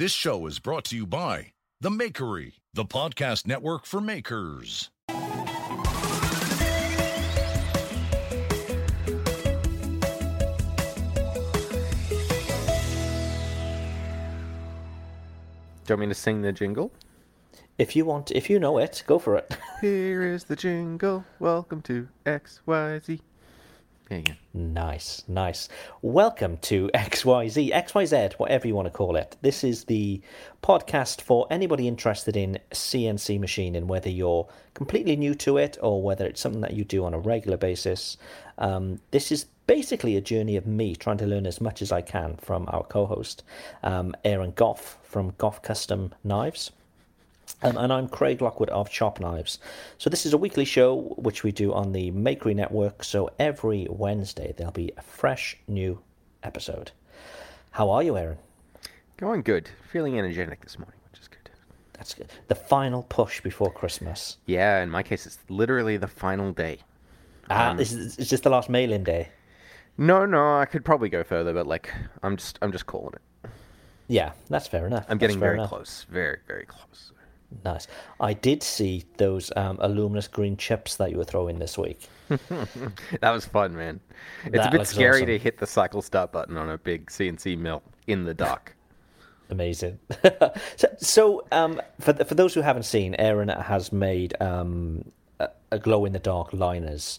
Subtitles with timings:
[0.00, 4.88] This show is brought to you by The Makery, the podcast network for makers.
[5.06, 5.14] Do
[15.86, 16.90] you want me to sing the jingle?
[17.76, 19.54] If you want, if you know it, go for it.
[19.82, 21.26] Here is the jingle.
[21.40, 23.20] Welcome to XYZ.
[24.10, 24.32] You go.
[24.54, 25.68] Nice, nice.
[26.02, 29.36] Welcome to XYZ, XYZ, whatever you want to call it.
[29.40, 30.20] This is the
[30.64, 36.26] podcast for anybody interested in CNC machining, whether you're completely new to it or whether
[36.26, 38.16] it's something that you do on a regular basis.
[38.58, 42.02] Um, this is basically a journey of me trying to learn as much as I
[42.02, 43.44] can from our co host,
[43.84, 46.72] um, Aaron Gough from Gough Custom Knives.
[47.62, 49.58] Um, and I'm Craig Lockwood of Chop Knives.
[49.98, 53.04] So this is a weekly show which we do on the Makery Network.
[53.04, 56.00] So every Wednesday there'll be a fresh new
[56.42, 56.92] episode.
[57.72, 58.38] How are you, Aaron?
[59.16, 59.68] Going good.
[59.90, 61.50] Feeling energetic this morning, which is good.
[61.92, 62.28] That's good.
[62.48, 64.38] The final push before Christmas.
[64.46, 66.78] Yeah, in my case, it's literally the final day.
[67.50, 69.28] Ah, Um, is, is this the last mail-in day?
[69.98, 73.50] No, no, I could probably go further, but like, I'm just, I'm just calling it.
[74.08, 75.04] Yeah, that's fair enough.
[75.08, 75.68] I'm That's getting very enough.
[75.68, 76.06] close.
[76.10, 77.12] Very, very close.
[77.64, 77.86] Nice.
[78.20, 82.08] I did see those um, luminous green chips that you were throwing this week.
[83.20, 84.00] That was fun, man.
[84.44, 85.26] It's That a bit scary awesome.
[85.26, 88.76] to hit the cycle start button on a big CNC mill in the dark.
[89.50, 89.98] Amazing.
[90.76, 95.04] so, so um, for th- for those who haven't seen, Aaron has made um,
[95.40, 97.18] a, a glow in the dark liners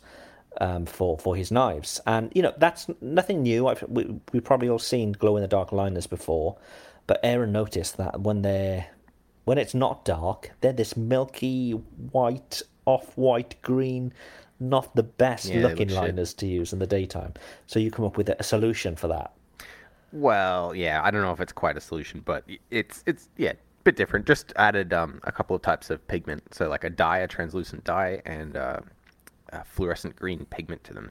[0.61, 3.67] um, for for his knives, and you know that's nothing new.
[3.67, 6.55] I've, we we probably all seen glow in the dark liners before,
[7.05, 8.87] but Aaron noticed that when they're
[9.45, 14.13] when it's not dark, they're this milky white, off white green.
[14.59, 16.03] Not the best Yeah, they looking look shit.
[16.03, 17.33] liners to use in the daytime.
[17.65, 19.33] So you come up with a, solution for that.
[20.11, 23.53] Well, yeah, I don't know if it's quite a solution, but y- it's it's yeah,
[23.53, 24.27] a bit different.
[24.27, 27.83] Just added um, a couple of types of pigment, so like a dye, a translucent
[27.85, 28.81] dye, and uh,
[29.49, 31.09] a fluorescent green pigment to them.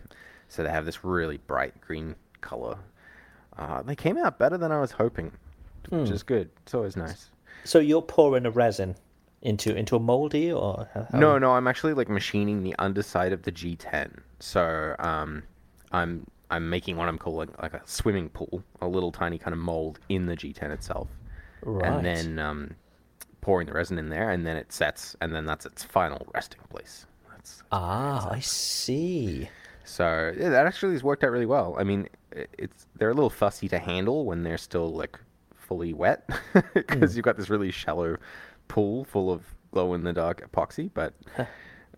[0.48, 2.78] So they have this really bright green color.
[3.58, 5.32] Uh, they came out better than I was hoping,
[5.88, 6.50] which is good.
[6.62, 7.30] It's always nice.
[7.64, 8.96] So you're pouring a resin
[9.42, 13.42] into into a moldy or how- No, no, I'm actually like machining the underside of
[13.42, 14.20] the G10.
[14.38, 15.42] So um,
[15.92, 19.58] I'm I'm making what I'm calling like a swimming pool, a little tiny kind of
[19.60, 21.08] mold in the G10 itself,
[21.62, 21.86] Right.
[21.90, 22.74] and then um,
[23.40, 26.60] pouring the resin in there, and then it sets, and then that's its final resting
[26.68, 27.06] place.
[27.30, 29.48] That's Ah, I see.
[29.84, 31.76] so yeah, that actually has worked out really well.
[31.78, 35.18] I mean, it's they're a little fussy to handle when they're still like
[35.70, 36.28] fully wet
[36.74, 38.16] because you've got this really shallow
[38.66, 40.90] pool full of glow in the dark epoxy.
[40.92, 41.14] But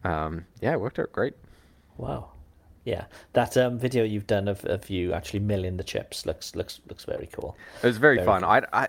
[0.04, 1.32] um, yeah, it worked out great.
[1.96, 2.32] Wow.
[2.84, 6.80] Yeah, that um, video you've done of, of you actually milling the chips looks looks
[6.88, 7.56] looks very cool.
[7.82, 8.44] It was very, Very fun.
[8.44, 8.88] I, I...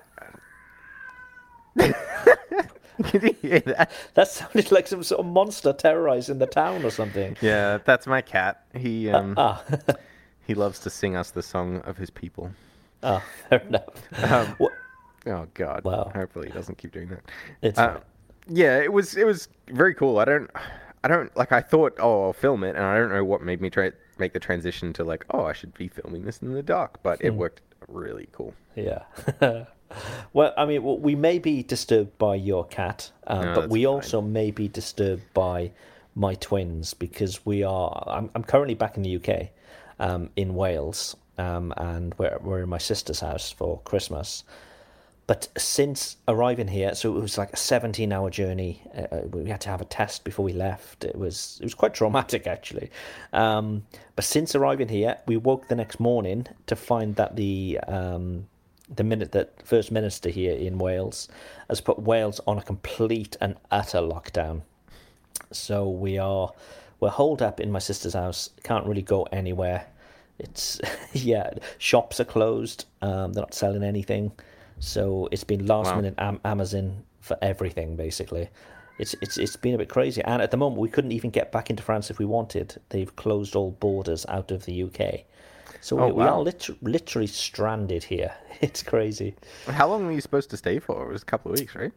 [3.06, 3.92] Can you hear that?
[4.16, 7.38] That sounded like some sort of monster terrorizing the town or something.
[7.40, 8.66] Yeah, that's my cat.
[8.76, 9.64] He um, Ah,
[10.46, 12.52] he loves to sing us the song of his people.
[13.04, 13.84] Ah, fair enough.
[14.24, 14.56] Um,
[15.26, 15.84] Oh God!
[15.86, 16.12] Wow.
[16.14, 17.22] Hopefully, he doesn't keep doing that.
[17.62, 18.02] It's Uh,
[18.48, 20.20] yeah, it was it was very cool.
[20.20, 20.50] I don't
[21.04, 23.62] I don't like I thought oh I'll film it and I don't know what made
[23.62, 26.62] me try make the transition to like, oh, I should be filming this in the
[26.62, 27.28] dark, but Hmm.
[27.28, 28.54] it worked really cool.
[28.76, 29.04] Yeah.
[30.34, 33.94] well, I mean, we may be disturbed by your cat, um, No, but we fine.
[33.94, 35.72] also may be disturbed by
[36.16, 38.04] my twins because we are.
[38.08, 39.50] I'm, I'm currently back in the UK,
[40.00, 44.44] um, in Wales, um, and we're we're in my sister's house for Christmas.
[45.26, 48.82] But since arriving here, so it was like a 17 hour journey.
[48.94, 51.06] Uh, we had to have a test before we left.
[51.06, 52.92] It was it was quite traumatic actually.
[53.32, 53.86] Um,
[54.16, 58.48] but since arriving here, we woke the next morning to find that the um,
[58.94, 61.30] the minute that first minister here in Wales
[61.70, 64.64] has put Wales on a complete and utter lockdown.
[65.52, 66.52] So we are
[67.00, 68.50] we're holed up in my sister's house.
[68.64, 69.88] Can't really go anywhere.
[70.44, 70.80] It's
[71.14, 72.86] yeah, shops are closed.
[73.02, 74.32] Um, they're not selling anything.
[74.80, 75.96] So it's been last Wow.
[75.98, 78.50] minute am- Amazon for everything basically.
[79.00, 80.22] It's it's it's been a bit crazy.
[80.24, 82.80] And at the moment, we couldn't even get back into France if we wanted.
[82.90, 85.22] They've closed all borders out of the UK.
[85.82, 88.34] So Oh, we, we are liter- literally stranded here.
[88.62, 89.36] It's crazy.
[89.68, 91.10] How long were you supposed to stay for?
[91.10, 91.92] It was a couple of weeks, right?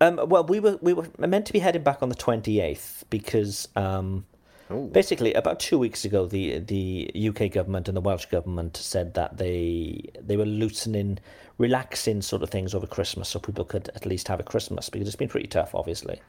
[0.00, 3.04] Um, well, we were we were meant to be heading back on the twenty eighth
[3.10, 4.24] because um,
[4.70, 4.88] Ooh.
[4.92, 9.38] basically about two weeks ago, the the UK government and the Welsh government said that
[9.38, 11.18] they they were loosening,
[11.56, 15.08] relaxing sort of things over Christmas, so people could at least have a Christmas because
[15.08, 16.20] it's been pretty tough, obviously.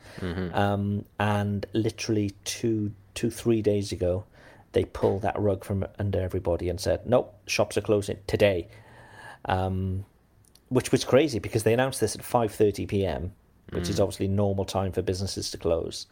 [0.53, 4.23] Um, and literally two two three days ago,
[4.71, 8.67] they pulled that rug from under everybody and said, "Nope, shops are closing today."
[9.45, 10.05] Um,
[10.69, 13.33] which was crazy because they announced this at 5:30 p.m.,
[13.71, 16.05] which is obviously normal time for businesses to close.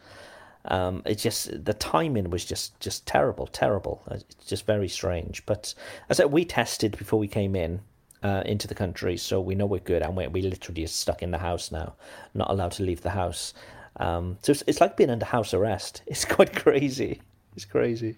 [0.68, 4.02] Um, it just the timing was just just terrible, terrible.
[4.10, 5.44] Uh, It's just very strange.
[5.46, 5.74] But
[6.08, 7.80] as I said, we tested before we came in
[8.22, 11.22] uh, into the country, so we know we're good, and we we literally are stuck
[11.22, 11.94] in the house now,
[12.34, 13.54] not allowed to leave the house.
[13.96, 16.02] Um, so it's, it's like being under house arrest.
[16.06, 17.20] It's quite crazy.
[17.56, 18.16] It's crazy.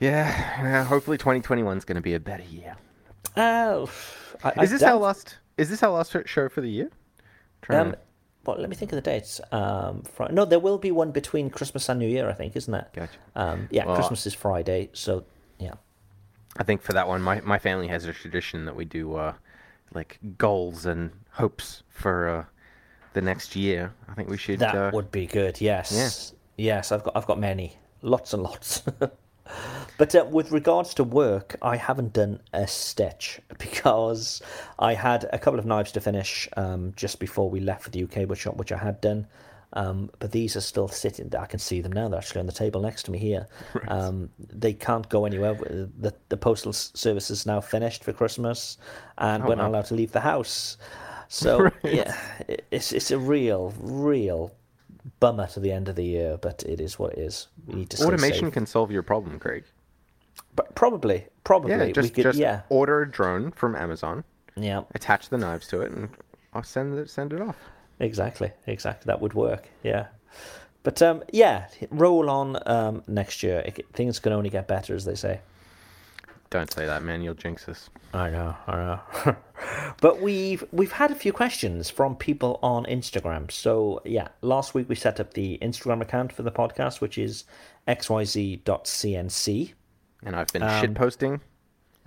[0.00, 0.26] Yeah,
[0.62, 2.76] yeah, hopefully 2021 is going to be a better year.
[3.36, 3.90] Oh,
[4.42, 5.36] I, I Is this doubt- our last?
[5.58, 6.88] Is this our last show for the year?
[7.68, 7.94] Um,
[8.44, 9.40] well, let me think of the dates.
[9.52, 12.74] Um, Fri no, there will be one between Christmas and New Year, I think, isn't
[12.74, 12.86] it?
[12.92, 13.12] Gotcha.
[13.36, 15.24] Um, yeah, Well, Christmas is Friday, so
[15.58, 15.74] yeah.
[16.56, 19.34] I think for that one, my, my family has a tradition that we do uh,
[19.94, 22.44] like goals and hopes for uh,
[23.14, 23.94] the next year.
[24.08, 24.58] I think we should.
[24.58, 25.60] That uh, would be good.
[25.60, 26.92] Yes, yes.
[26.92, 28.82] I've got I've got many, lots and lots.
[29.98, 34.42] but uh, with regards to work, I haven't done a stitch because
[34.78, 38.04] I had a couple of knives to finish um, just before we left for the
[38.04, 39.26] UK, which which I had done.
[39.74, 41.34] Um, but these are still sitting.
[41.34, 42.06] I can see them now.
[42.08, 43.46] They're actually on the table next to me here.
[43.88, 45.54] Um, they can't go anywhere.
[45.54, 48.76] The the postal service is now finished for Christmas,
[49.18, 50.76] and we're not allowed to leave the house.
[51.28, 52.14] So yeah,
[52.48, 54.52] it- it's it's a real real
[55.20, 57.48] bummer to the end of the year, but it is what it is.
[57.66, 59.64] We need to automation can solve your problem, Craig.
[60.54, 62.22] But probably, probably Yeah, we just could.
[62.22, 64.24] just yeah, order a drone from Amazon,
[64.56, 66.08] yeah, attach the knives to it, and
[66.54, 67.56] I'll send it send it off.
[68.00, 69.06] exactly, exactly.
[69.06, 69.68] That would work.
[69.82, 70.06] Yeah,
[70.82, 73.60] but um, yeah, roll on um, next year.
[73.60, 75.40] It, things can only get better, as they say.
[76.52, 77.22] Don't say that, man.
[77.22, 77.88] You'll jinx us.
[78.12, 78.76] I know, I
[79.24, 79.36] know.
[80.02, 83.50] but we've we've had a few questions from people on Instagram.
[83.50, 87.44] So yeah, last week we set up the Instagram account for the podcast, which is
[87.88, 89.72] xyz.cnc.
[90.24, 91.40] And I've been Um, shit posting,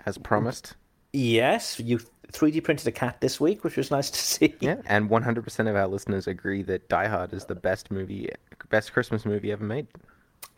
[0.06, 0.75] as promised.
[1.12, 2.00] Yes, you
[2.31, 4.53] 3D printed a cat this week, which was nice to see.
[4.60, 8.29] Yeah, and 100% of our listeners agree that Die Hard is the best movie,
[8.70, 9.88] best Christmas movie ever made.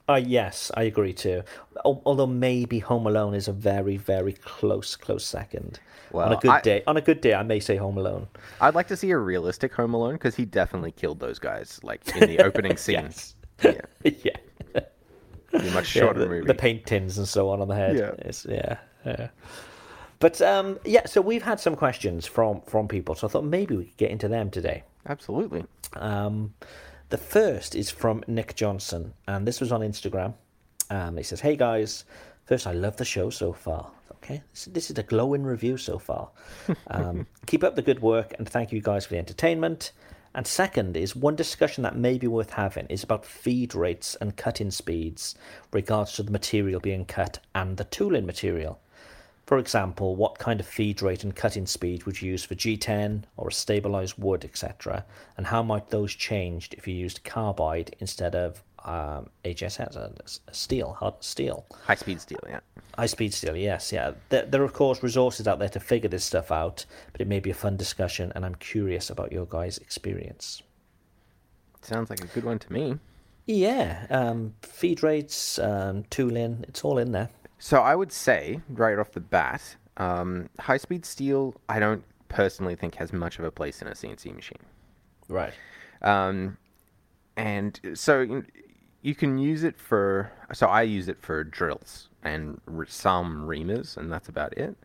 [0.10, 1.44] Uh, yes, I agree too.
[1.84, 5.80] Although maybe Home Alone is a very, very close, close second.
[6.14, 8.28] on a good I- day, on a good day, I may say Home Alone.
[8.62, 12.08] I'd like to see a realistic Home Alone because he definitely killed those guys, like
[12.16, 13.36] in the opening scenes.
[13.62, 13.76] Yes.
[14.04, 14.82] Yeah, yeah,
[15.52, 16.46] be much yeah shorter the, movie.
[16.46, 17.98] the paint tins and so on on the head.
[17.98, 18.12] Yeah.
[18.20, 19.30] It's, yeah, yeah.
[20.20, 23.76] But um, yeah, so we've had some questions from from people, so I thought maybe
[23.76, 24.84] we could get into them today.
[25.08, 25.66] Absolutely.
[25.94, 26.54] Um,
[27.10, 30.34] the first is from Nick Johnson, and this was on Instagram.
[30.90, 32.06] Um, he says, "Hey guys,
[32.46, 33.92] first I love the show so far.
[34.16, 36.30] Okay, this, this is a glowing review so far.
[36.88, 39.92] Um, keep up the good work, and thank you guys for the entertainment.
[40.34, 44.36] And second is one discussion that may be worth having is about feed rates and
[44.36, 45.36] cutting speeds,
[45.72, 48.80] regards to the material being cut and the tooling material.
[49.48, 53.24] For example, what kind of feed rate and cutting speed would you use for G10
[53.38, 55.06] or a stabilized wood, etc.,
[55.38, 60.10] and how might those change if you used carbide instead of um, HSS, uh,
[60.52, 62.60] steel, hard steel, High speed steel, yeah.
[62.98, 63.56] high speed steel?
[63.56, 64.12] Yes, yeah.
[64.28, 67.28] There, there are of course resources out there to figure this stuff out, but it
[67.30, 70.62] may be a fun discussion, and I'm curious about your guys' experience.
[71.84, 73.00] Sounds like a good one to me.
[73.46, 77.30] Yeah, um, feed rates, um, tooling, it's all in there.
[77.60, 81.56] So I would say right off the bat, um, high speed steel.
[81.70, 84.60] I don't personally think has much of a place in a CNC machine.
[85.28, 85.54] Right.
[86.02, 86.58] Um,
[87.36, 88.44] and so
[89.02, 90.32] you- can use it for.
[90.54, 94.76] So I use it for drills and some reamers, and that's about it.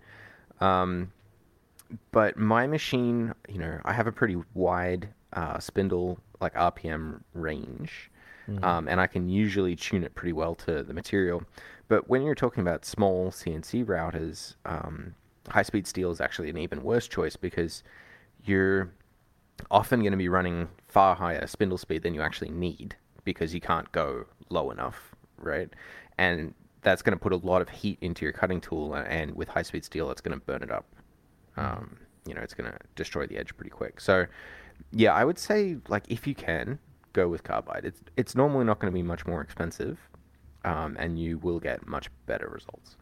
[0.60, 1.12] Um,
[2.10, 8.10] but my machine, you know, I have a pretty wide uh, spindle like RPM range,
[8.62, 11.42] um, and I can usually tune it pretty well to the material.
[11.92, 15.14] But when you're talking about small CNC routers, um,
[15.50, 17.82] high speed steel is actually an even worse choice because
[18.46, 18.90] you're
[19.70, 23.60] often going to be running far higher spindle speed than you actually need because you
[23.60, 25.68] can't go low enough, right?
[26.16, 29.48] And that's going to put a lot of heat into your cutting tool, and with
[29.48, 30.86] high speed steel, it's going to burn it up.
[31.58, 34.00] Um, you know, it's going to destroy the edge pretty quick.
[34.00, 34.24] So,
[34.92, 36.78] yeah, I would say like if you can
[37.12, 39.98] go with carbide, it's it's normally not going to be much more expensive,
[40.64, 42.96] um, and you will get much better results.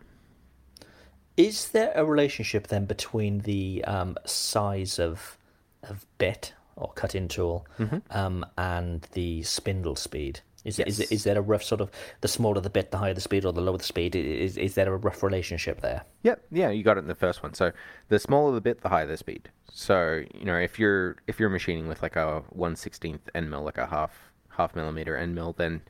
[1.37, 5.39] Is there a relationship then between the um, size of
[5.85, 7.67] of bit or cut-in tool
[8.11, 10.41] um, and the spindle speed?
[10.63, 11.11] Is, is Yes.
[11.11, 11.91] is there a rough sort of
[12.21, 14.15] the smaller the bit, the higher the speed, or the lower the speed?
[14.15, 16.03] Is is there a rough relationship there?
[16.23, 17.55] Yep, yeah, you got it in the first one.
[17.55, 17.73] So
[18.09, 19.49] the smaller the bit, the higher the speed.
[19.73, 23.63] So you know, if you're if you're machining with like a one sixteenth end mill,
[23.63, 25.81] like a half half millimeter end mill, then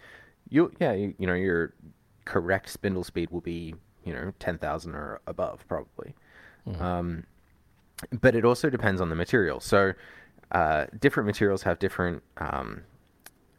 [0.50, 1.74] you yeah you, you know your
[2.24, 6.14] correct spindle speed will be you know ten thousand or above probably.
[6.78, 7.24] Um,
[8.20, 9.60] but it also depends on the material.
[9.60, 9.92] So
[10.52, 12.82] uh, different materials have different um,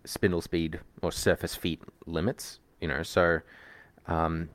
[0.06, 2.60] spindle speed or surface feet limits.
[2.80, 3.40] You know, so
[4.08, 4.50] um,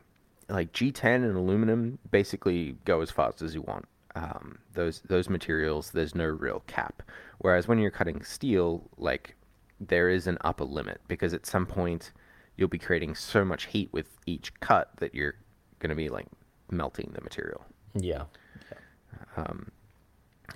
[0.49, 3.87] like G10 and aluminum basically go as fast as you want.
[4.15, 7.03] Um, those those materials, there's no real cap.
[7.39, 9.37] Whereas when you're cutting steel, like
[9.79, 12.13] there is an upper limit because at some point
[12.57, 15.35] you'll be creating so much heat with each cut that you're
[15.79, 16.27] going to be like
[16.71, 17.65] melting the material.
[17.95, 18.25] Yeah.
[19.37, 19.71] Um,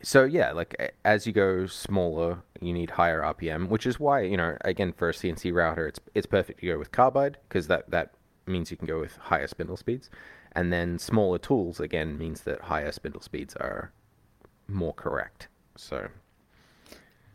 [0.02, 4.36] so yeah, like as you go smaller, you need higher RPM, which is why you
[4.36, 7.90] know again for a CNC router, it's it's perfect to go with carbide because that
[7.90, 8.14] that
[8.46, 10.08] means you can go with higher spindle speeds,
[10.52, 13.92] and then smaller tools again means that higher spindle speeds are
[14.68, 15.48] more correct.
[15.76, 16.08] So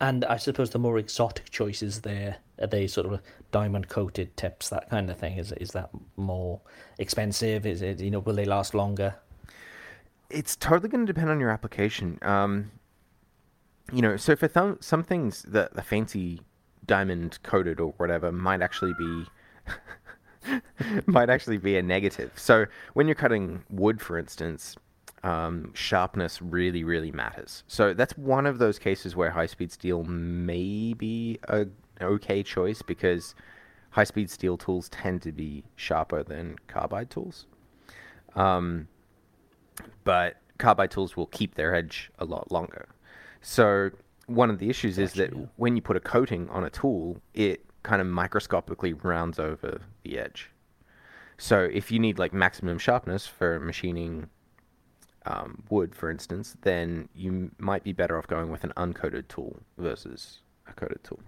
[0.01, 3.21] And I suppose the more exotic choices there are they sort of
[3.51, 5.37] diamond coated tips, that kind of thing.
[5.37, 6.61] Is is that more
[6.99, 7.65] expensive?
[7.65, 9.15] Is it you know will they last longer?
[10.29, 12.19] it's totally going to depend on your application.
[12.21, 12.71] Um,
[13.91, 16.41] you know, so for th- some things, the the fancy
[16.85, 19.25] diamond coated or whatever might actually be
[21.05, 22.31] might actually be a negative.
[22.35, 24.75] So when you're cutting wood, for instance,
[25.25, 27.63] um, sharpness really really matters.
[27.67, 31.67] So that's one of those cases where high speed steel may be a
[32.01, 33.35] okay choice because
[33.91, 37.45] high speed steel tools tend to be sharper than carbide tools
[40.03, 42.87] but carbide tools will keep their edge a lot longer.
[43.41, 43.91] So
[44.27, 47.65] one of the issues is that when you put a coating on a tool, it
[47.83, 50.51] kind of microscopically rounds over the edge.
[51.37, 54.29] So if you need like maximum sharpness for machining
[55.25, 59.57] um, wood, for instance, then you might be better off going with an uncoated tool
[59.77, 61.19] versus a coated tool.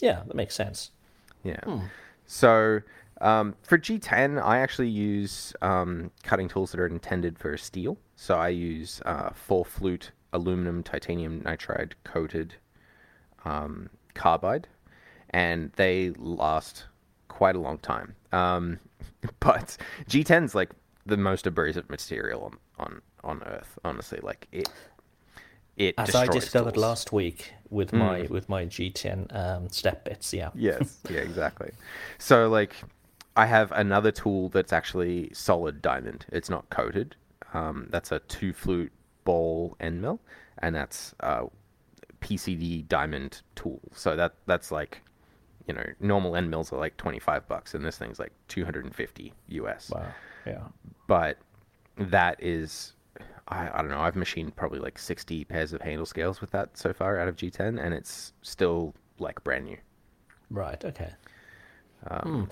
[0.00, 0.90] Yeah, that makes sense.
[1.42, 1.60] Yeah.
[2.26, 2.80] So
[3.20, 7.96] um, for G10, I actually use um, cutting tools that are intended for steel.
[8.16, 12.54] So I use uh, full flute aluminum titanium nitride coated
[13.44, 14.68] um, carbide,
[15.30, 16.84] and they last
[17.28, 18.14] quite a long time.
[18.32, 18.80] Um,
[19.40, 19.76] but
[20.08, 20.70] G10's like
[21.06, 23.78] the most abrasive material on on, on Earth.
[23.84, 24.68] Honestly, like it.
[25.76, 26.82] It As I discovered tools.
[26.82, 30.32] last week with my with my G10 um, step bits.
[30.32, 30.48] Yeah.
[30.54, 31.00] Yes.
[31.10, 31.70] yeah, exactly.
[32.16, 32.74] So like
[33.36, 36.24] I have another tool that's actually solid diamond.
[36.32, 37.14] It's not coated.
[37.52, 38.92] Um, that's a two flute
[39.24, 40.20] ball end mill,
[40.58, 41.44] and that's uh,
[42.20, 43.80] PCD diamond tool.
[43.92, 45.02] So that that's like,
[45.68, 48.64] you know, normal end mills are like twenty five bucks, and this thing's like two
[48.64, 49.90] hundred and fifty US.
[49.90, 50.06] Wow.
[50.46, 50.62] Yeah.
[51.06, 51.38] But
[51.98, 52.92] that is,
[53.48, 54.00] I, I don't know.
[54.00, 57.36] I've machined probably like sixty pairs of handle scales with that so far out of
[57.36, 59.78] G10, and it's still like brand new.
[60.50, 60.82] Right.
[60.84, 61.10] Okay.
[62.08, 62.44] Um, Hmm.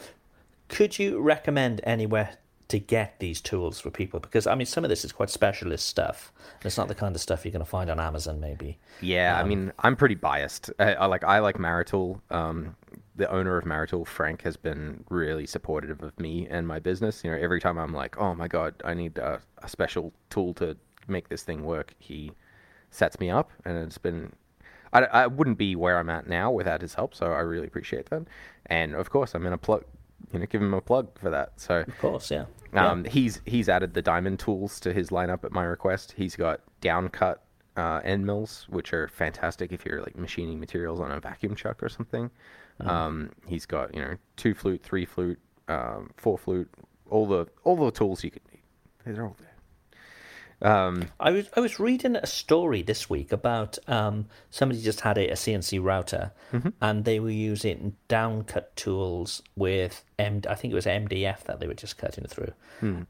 [0.69, 4.19] Could you recommend anywhere to get these tools for people?
[4.19, 6.33] Because I mean, some of this is quite specialist stuff.
[6.65, 8.79] It's not the kind of stuff you're going to find on Amazon, maybe.
[9.01, 10.71] Yeah, I mean, I'm pretty biased.
[10.79, 12.21] I, I like I like Maritool.
[12.31, 12.75] Um,
[13.17, 17.23] the owner of Maritool, Frank, has been really supportive of me and my business.
[17.25, 20.55] You know, every time I'm like, "Oh my god, I need a, a special tool
[20.55, 22.33] to make this thing work," he
[22.91, 24.33] sets me up, and it's been.
[24.93, 27.15] I, I wouldn't be where I'm at now without his help.
[27.15, 28.25] So I really appreciate that.
[28.67, 29.85] And of course, I'm gonna plug,
[30.33, 31.61] you know, give him a plug for that.
[31.61, 32.45] So Of course, yeah.
[32.75, 36.15] um, he's he's added the diamond tools to his lineup at my request.
[36.17, 37.37] He's got downcut
[37.77, 41.83] uh, end mills, which are fantastic if you're like machining materials on a vacuum chuck
[41.83, 42.31] or something.
[42.81, 45.39] Um, he's got you know two flute, three flute,
[45.69, 46.71] um, four flute,
[47.09, 48.63] all the all the tools you could need.
[49.05, 49.51] They're all there.
[50.63, 55.19] Um, I was I was reading a story this week about um, somebody just had
[55.19, 56.33] a, a CNC router
[56.81, 61.67] and they were using downcut tools with M I think it was MDF that they
[61.67, 62.53] were just cutting through.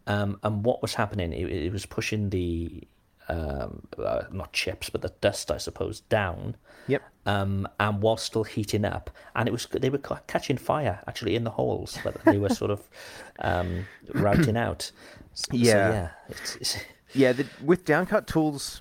[0.07, 1.33] Um, and what was happening?
[1.33, 2.83] It, it was pushing the
[3.29, 6.57] um, uh, not chips but the dust I suppose down.
[6.87, 7.03] Yep.
[7.27, 11.45] Um, and while still heating up, and it was they were catching fire actually in
[11.45, 12.87] the holes, but they were sort of
[13.39, 14.91] um, routing out.
[15.33, 15.91] So, so, Yeah.
[15.91, 16.09] yeah.
[16.29, 16.77] It's, it's,
[17.15, 18.81] Yeah, the, with downcut tools,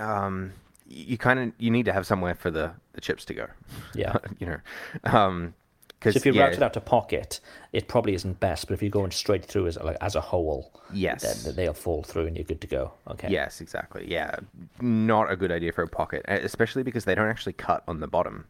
[0.00, 0.52] um,
[0.86, 3.46] you kind of you need to have somewhere for the, the chips to go.
[3.94, 4.16] Yeah.
[4.38, 4.58] you know,
[5.04, 5.54] um,
[6.02, 7.40] So if you yeah, route it out to pocket,
[7.72, 8.68] it probably isn't best.
[8.68, 11.42] But if you're going straight through as like as a whole, Yes.
[11.42, 12.92] then they'll fall through and you're good to go.
[13.08, 13.28] Okay.
[13.30, 14.08] Yes, exactly.
[14.08, 14.36] Yeah,
[14.80, 18.06] not a good idea for a pocket, especially because they don't actually cut on the
[18.06, 18.46] bottom,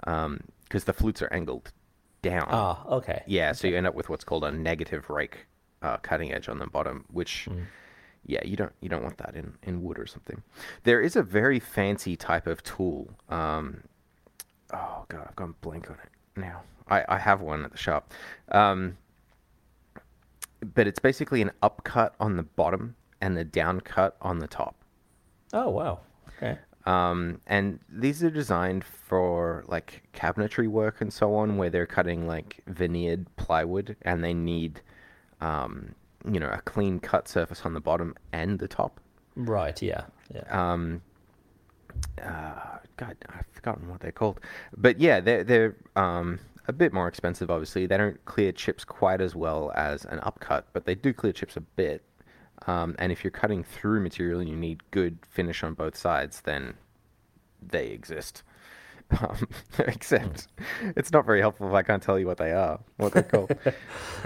[0.00, 1.72] because the flutes are angled
[2.22, 2.46] down.
[2.50, 3.22] Ah, okay.
[3.26, 5.46] Yeah, so you end up with what's called a negative rake
[5.82, 7.48] uh, cutting edge on the bottom, which,
[8.24, 10.42] yeah, you don't you don't want that in, in wood or something.
[10.84, 13.10] There is a very fancy type of tool.
[13.28, 13.82] Um,
[14.72, 16.62] oh god, I've gone blank on it now.
[16.88, 18.12] I, I have one at the shop,
[18.50, 18.96] um,
[20.74, 24.74] but it's basically an upcut on the bottom and the downcut on the top.
[25.52, 26.00] Oh wow.
[26.36, 26.58] Okay.
[26.86, 32.26] Um, and these are designed for like cabinetry work and so on, where they're cutting
[32.26, 34.80] like veneered plywood and they need,
[35.42, 39.00] um, you know, a clean cut surface on the bottom and the top.
[39.36, 39.80] Right.
[39.82, 40.04] Yeah.
[40.34, 40.44] Yeah.
[40.72, 41.02] Um,
[42.22, 44.40] uh, God, I've forgotten what they're called,
[44.76, 47.50] but yeah, they're they're um, a bit more expensive.
[47.50, 51.32] Obviously, they don't clear chips quite as well as an upcut, but they do clear
[51.32, 52.02] chips a bit.
[52.66, 56.40] Um, and if you're cutting through material and you need good finish on both sides,
[56.42, 56.74] then
[57.66, 58.42] they exist.
[59.22, 60.48] Um, except
[60.94, 63.52] it's not very helpful if I can't tell you what they are, what they're called.
[63.66, 63.72] Uh,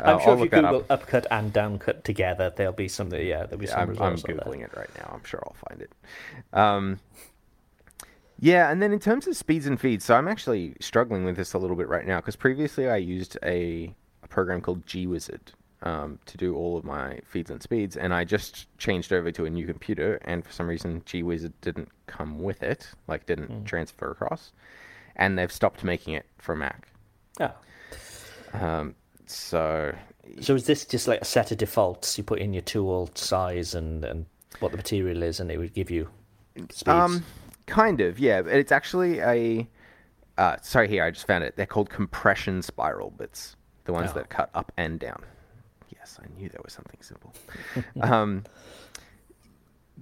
[0.03, 0.90] I'm sure I'll if you Google up.
[0.90, 3.25] upcut and downcut together, there'll be something.
[3.25, 4.23] Yeah, there'll be some I'm, I'm results.
[4.25, 5.12] googling it right now.
[5.14, 5.92] I'm sure I'll find it.
[6.53, 6.99] Um,
[8.42, 11.52] yeah, and then in terms of speeds and feeds, so I'm actually struggling with this
[11.55, 16.18] a little bit right now because previously I used a, a program called GWizard um,
[16.26, 19.50] to do all of my feeds and speeds, and I just changed over to a
[19.50, 23.64] new computer, and for some reason GWizard didn't come with it, like didn't Hmm.
[23.64, 24.50] transfer across,
[25.14, 26.88] and they've stopped making it for Mac.
[27.40, 27.55] Ah.
[28.55, 28.94] Um,
[29.26, 29.94] so
[30.40, 32.18] So is this just like a set of defaults?
[32.18, 34.26] You put in your tool size and and
[34.61, 36.09] what the material is, and it would give you
[36.70, 36.88] speeds.
[36.88, 37.24] Um,
[37.66, 38.42] kind of, yeah.
[38.42, 39.68] but It's actually a.
[40.38, 41.57] Uh, sorry, here I just found it.
[41.57, 44.14] They're called compression spiral bits, the ones Oh.
[44.14, 45.22] that cut up and down.
[45.94, 47.33] Yes, I knew there was something simple.
[48.01, 48.44] um,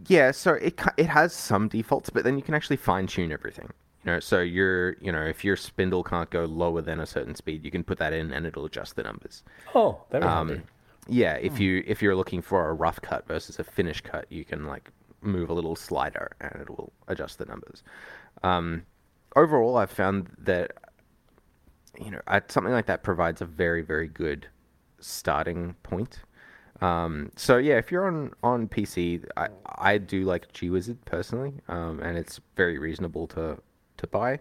[0.07, 3.69] yeah, so it it has some defaults, but then you can actually fine tune everything.
[4.05, 7.35] You know, so your you know if your spindle can't go lower than a certain
[7.35, 9.43] speed, you can put that in and it'll adjust the numbers.
[9.75, 10.63] oh, very Um, handy.
[11.09, 14.45] yeah, if you if you're looking for a rough cut versus a finish cut, you
[14.45, 14.91] can like
[15.23, 17.83] move a little slider and it will adjust the numbers.
[18.43, 18.85] Um,
[19.37, 20.73] overall, I've found that
[22.01, 24.47] you know I, something like that provides a very very good
[25.01, 26.21] starting point.
[26.81, 32.01] Um, so yeah, if you're on on PC, I I do like GWizard personally, um,
[32.01, 33.59] and it's very reasonable to
[33.99, 34.41] to buy.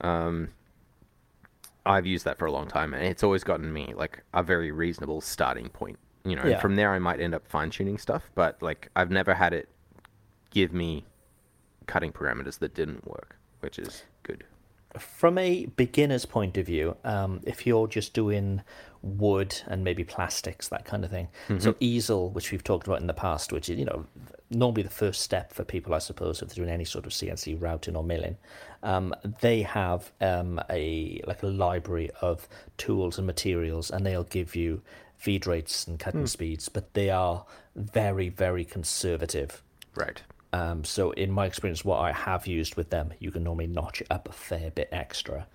[0.00, 0.50] Um,
[1.86, 4.70] I've used that for a long time, and it's always gotten me like a very
[4.70, 5.98] reasonable starting point.
[6.24, 6.60] You know, Yeah.
[6.60, 9.68] from there I might end up fine tuning stuff, but like I've never had it
[10.54, 11.04] give me
[11.86, 14.44] cutting parameters that didn't work, which is good.
[14.98, 18.62] From a beginner's point of view, um, if you're just doing
[19.02, 21.28] wood and maybe plastics, that kind of thing.
[21.58, 24.06] So easel, which we've talked about in the past, which is you know
[24.50, 27.60] normally the first step for people, I suppose, if they're doing any sort of CNC
[27.60, 28.36] routing or milling,
[28.84, 34.54] um, they have um, a like a library of tools and materials, and they'll give
[34.54, 34.80] you
[35.18, 39.60] feed rates and cutting speeds, but they are very very conservative.
[39.96, 40.22] Right.
[40.54, 44.00] Um, so in my experience, what I have used with them, you can normally notch
[44.00, 45.48] it up a fair bit extra.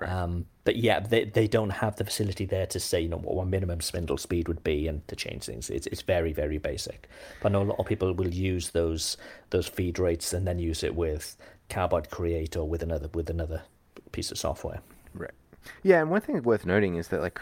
[0.00, 3.34] Um, but yeah, they they don't have the facility there to say you know what
[3.34, 5.68] one minimum spindle speed would be and to change things.
[5.68, 7.08] It's it's very very basic.
[7.42, 9.18] But I know a lot of people will use those
[9.50, 11.36] those feed rates and then use it with
[11.68, 13.62] Carbide Create or with another with another
[14.12, 14.80] piece of software.
[15.14, 15.32] Right.
[15.82, 17.40] Yeah, and one thing worth noting is that like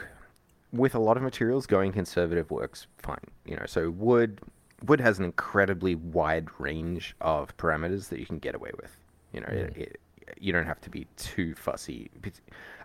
[0.73, 3.27] with a lot of materials, going conservative works fine.
[3.45, 4.41] You know, so wood
[4.85, 8.97] wood has an incredibly wide range of parameters that you can get away with.
[9.33, 10.01] You know, it, it,
[10.39, 12.11] you don't have to be too fussy.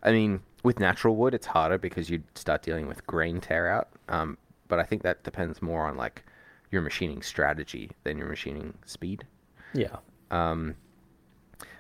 [0.04, 3.90] I mean, with natural wood, it's harder because you start dealing with grain tear out.
[4.10, 6.24] Um, but I think that depends more on like
[6.72, 9.26] your machining strategy than your machining speed.
[9.74, 9.98] Yeah.
[10.30, 10.76] Um,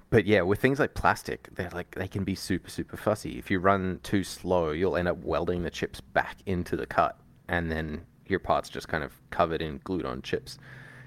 [0.09, 3.39] but yeah, with things like plastic, they're like they can be super super fussy.
[3.39, 7.17] If you run too slow, you'll end up welding the chips back into the cut,
[7.47, 10.57] and then your part's just kind of covered in glued on chips.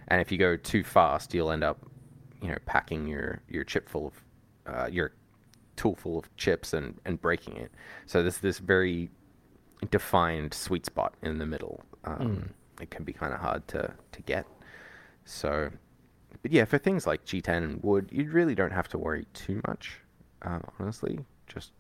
[0.09, 1.79] And if you go too fast, you'll end up,
[2.41, 5.13] you know, packing your your chip full of uh, your
[5.77, 7.73] tool full of chips and and breaking it.
[8.07, 9.11] So there's this very
[9.91, 11.83] defined sweet spot in the middle.
[12.05, 12.83] Um, mm.
[12.83, 14.47] It can be kind of hard to to get.
[15.25, 15.71] So
[16.43, 19.61] but yeah, for things like G10 and wood, you really don't have to worry too
[19.67, 19.99] much,
[20.43, 21.19] uh, honestly.
[21.47, 21.73] Just,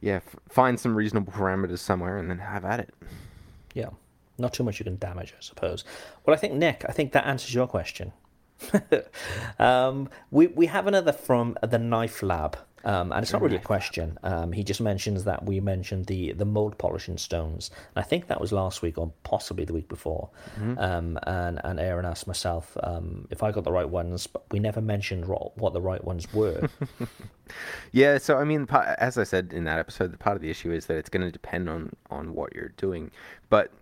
[0.00, 2.94] yeah, f- find some reasonable parameters somewhere and then have at it.
[3.74, 3.90] Yeah,
[4.40, 5.84] not too much you can damage, I suppose.
[6.24, 8.12] Well, I think, Nick, I think that answers your question.
[9.58, 12.58] um, we, we have another from the Knife Lab.
[12.82, 14.18] Um, and it's not really a question.
[14.22, 17.70] Um, he just mentions that we mentioned the, the mold polishing stones.
[17.94, 20.30] And I think that was last week or possibly the week before.
[20.58, 20.78] Mm-hmm.
[20.78, 24.60] Um, and, and Aaron asked myself um, if I got the right ones, but we
[24.60, 26.70] never mentioned what the right ones were.
[27.92, 28.66] yeah, so I mean,
[28.98, 31.26] as I said in that episode, the part of the issue is that it's going
[31.26, 33.10] to depend on, on what you're doing.
[33.50, 33.72] But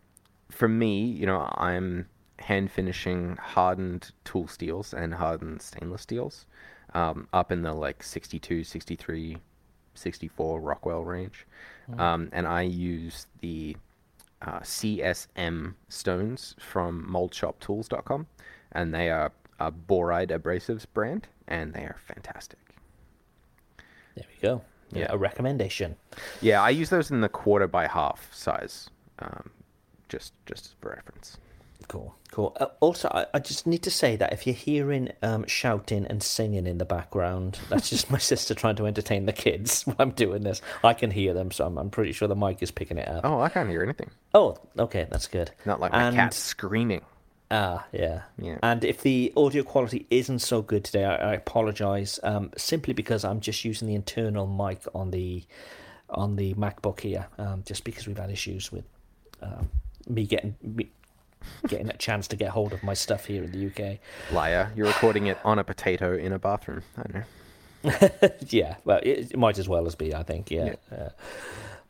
[0.51, 2.09] for me, you know, I'm
[2.39, 6.47] hand finishing hardened tool steels and hardened stainless steels
[6.95, 9.39] um, up in the like 62, 63,
[9.95, 11.47] 64 Rockwell range.
[11.91, 12.01] Mm.
[12.01, 13.77] Um, and I use the
[14.43, 18.27] uh, CSM stones from moldshoptools.com.
[18.73, 22.59] And they are a Boride Abrasives brand, and they are fantastic.
[24.15, 24.63] There we go.
[24.93, 25.97] Yeah, a recommendation.
[26.41, 29.51] Yeah, I use those in the quarter by half size, um,
[30.09, 31.39] just just for reference.
[31.87, 32.55] Cool, cool.
[32.61, 36.23] Uh, also, I, I, just need to say that if you're hearing um, shouting and
[36.23, 40.11] singing in the background, that's just my sister trying to entertain the kids while I'm
[40.11, 40.61] doing this.
[40.85, 43.23] I can hear them, so I'm, I'm pretty sure the mic is picking it up.
[43.25, 44.11] Oh, I can't hear anything.
[44.35, 45.53] Oh, okay, that's good.
[45.65, 47.03] Not like my and, cat screaming.
[47.51, 48.23] Ah, yeah.
[48.37, 48.59] yeah.
[48.63, 52.21] And if the audio quality isn't so good today, I, I apologize.
[52.23, 55.45] Um, simply because I'm just using the internal mic on the
[56.11, 58.85] on the MacBook here, um, just because we've had issues with
[59.43, 59.69] um,
[60.09, 60.91] me getting me,
[61.67, 63.99] getting a chance to get hold of my stuff here in the UK.
[64.33, 66.83] Liar, you're recording it on a potato in a bathroom.
[66.97, 67.25] I know.
[68.49, 70.15] yeah, well, it, it, might as well as be.
[70.15, 70.51] I think.
[70.51, 70.97] Yeah, yeah.
[70.97, 71.09] Uh,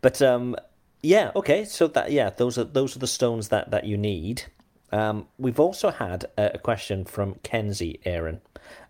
[0.01, 0.57] but um,
[1.03, 1.65] yeah, okay.
[1.65, 4.45] So that yeah, those are those are the stones that that you need.
[4.91, 8.41] Um, we've also had a, a question from Kenzie Aaron,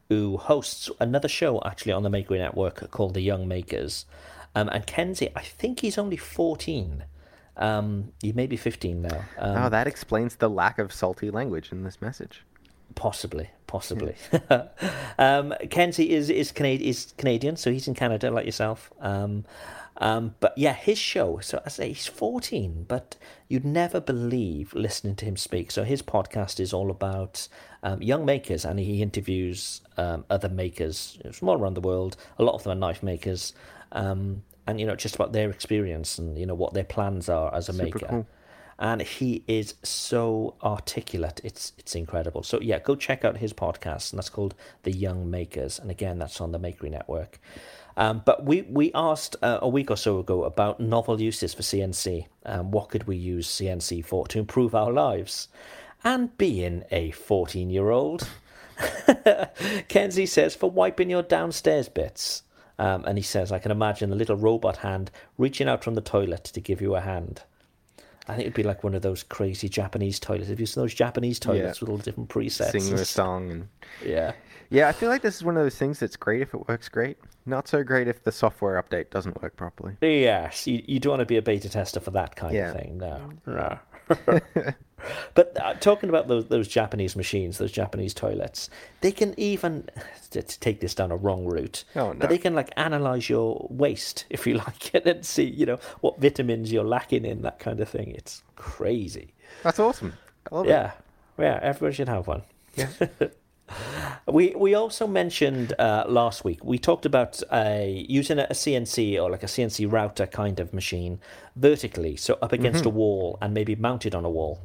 [0.09, 4.07] who hosts another show actually on the Makery Network called The Young Makers.
[4.55, 7.05] Um, and Kenzie, I think he's only fourteen.
[7.59, 9.25] Um, you may be 15 now.
[9.39, 12.45] Um, oh, that explains the lack of salty language in this message.
[12.95, 14.15] Possibly, possibly.
[15.19, 18.93] um, Kenzie is is, Canadi- is Canadian, so he's in Canada like yourself.
[19.01, 19.45] Um,
[19.99, 21.39] um, but yeah, his show.
[21.41, 23.17] So I say he's 14, but
[23.49, 25.71] you'd never believe listening to him speak.
[25.71, 27.49] So his podcast is all about
[27.83, 32.17] um, young makers, and he interviews um, other makers from all around the world.
[32.39, 33.53] A lot of them are knife makers.
[33.93, 37.53] Um, and you know just about their experience and you know what their plans are
[37.53, 38.07] as a Super maker.
[38.07, 38.27] Cool.
[38.81, 41.41] And he is so articulate.
[41.43, 42.45] It's it's incredible.
[42.45, 44.55] So yeah, go check out his podcast, and that's called
[44.85, 45.81] The Young Makers.
[45.81, 47.41] And again, that's on the Makery Network.
[47.97, 51.63] Um, but we we asked uh, a week or so ago about novel uses for
[51.63, 52.27] CNC.
[52.47, 55.49] Um, what could we use CNC for to improve our lives?
[56.05, 58.29] And being a fourteen year old,
[59.89, 62.45] Kenzie says for wiping your downstairs bits.
[62.79, 66.01] Um, and he says, I can imagine the little robot hand reaching out from the
[66.01, 67.43] toilet to give you a hand.
[68.29, 70.51] I think it'd be like one of those crazy Japanese toilets.
[70.51, 71.85] Have you seen those Japanese toilets yeah.
[71.85, 72.73] with all the different presets?
[72.73, 73.69] Sing you a song and
[74.05, 74.33] yeah,
[74.69, 74.87] yeah.
[74.87, 77.17] I feel like this is one of those things that's great if it works great.
[77.47, 79.97] Not so great if the software update doesn't work properly.
[80.03, 82.71] Yes, you, you don't want to be a beta tester for that kind yeah.
[82.71, 82.99] of thing.
[82.99, 83.79] No, no.
[85.35, 89.89] but uh, talking about those those Japanese machines, those Japanese toilets, they can even
[90.31, 91.85] to take this down a wrong route.
[91.97, 92.19] Oh, no.
[92.19, 95.79] But they can like analyze your waste if you like it and see you know
[96.01, 98.13] what vitamins you're lacking in that kind of thing.
[98.13, 99.35] It's crazy.
[99.63, 100.15] That's awesome.
[100.53, 100.93] yeah, it.
[101.39, 101.59] yeah.
[101.63, 102.43] Everyone should have one.
[102.77, 102.89] Yeah.
[104.27, 109.23] we we also mentioned uh, last week we talked about uh, using a, a, CNC
[109.23, 111.21] or like a CNC router kind of machine
[111.57, 112.89] vertically, so up against mm-hmm.
[112.89, 114.61] a wall and maybe mounted on a wall.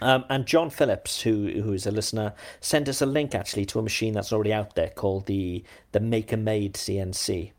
[0.00, 3.78] Um, and John Phillips, who who is a listener, sent us a link actually to
[3.78, 7.52] a machine that's already out there called the the Maker Made CNC,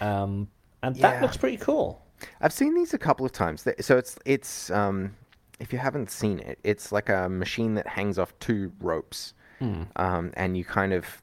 [0.00, 0.48] um,
[0.82, 1.20] and that yeah.
[1.20, 2.02] looks pretty cool.
[2.40, 3.66] I've seen these a couple of times.
[3.80, 5.16] So it's it's um,
[5.58, 9.86] if you haven't seen it, it's like a machine that hangs off two ropes, mm.
[9.96, 11.22] um, and you kind of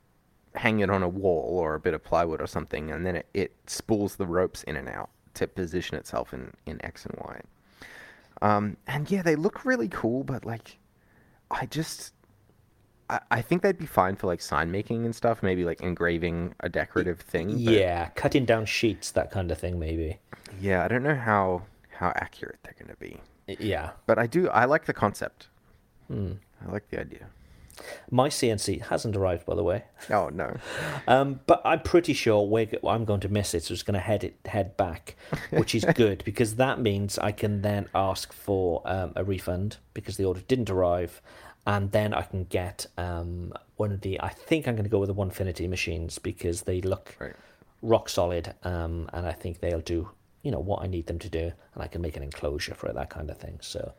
[0.56, 3.28] hang it on a wall or a bit of plywood or something, and then it,
[3.34, 7.42] it spools the ropes in and out to position itself in, in X and Y.
[8.44, 10.78] Um, and yeah, they look really cool, but like,
[11.50, 12.14] I just,
[13.10, 16.54] I, I think they'd be fine for like sign making and stuff, maybe like engraving
[16.60, 17.52] a decorative thing.
[17.58, 20.20] Yeah, cutting down sheets, that kind of thing, maybe.
[20.60, 21.64] yeah, I don't know how
[21.98, 23.18] how accurate they're going to be,
[23.64, 23.92] Yeah.
[24.08, 24.50] but I do.
[24.50, 25.48] I like the concept.
[26.08, 26.34] Hmm.
[26.68, 27.28] I like the idea.
[28.12, 29.84] My CNC hasn't arrived, by the way.
[30.10, 30.58] Oh no.
[31.08, 34.00] Um, but I'm pretty sure we're, I'm going to miss it, so it's going to
[34.00, 35.16] head it head back,
[35.52, 40.18] which is good because that means I can then ask for um, a refund because
[40.18, 41.22] the order didn't arrive,
[41.66, 44.22] and then I can get um, one of the.
[44.22, 47.36] I think I'm going to go with the Onefinity machines because they look Right.
[47.82, 50.10] rock solid, um, and I think they'll do
[50.44, 52.88] you know what I need them to do, and I can make an enclosure for
[52.88, 53.60] it, that kind of thing.
[53.62, 53.94] So.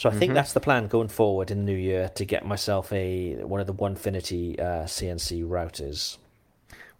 [0.00, 2.90] So I think that's the plan going forward in the new year to get myself
[2.90, 6.16] a one of the Onefinity uh, CNC routers.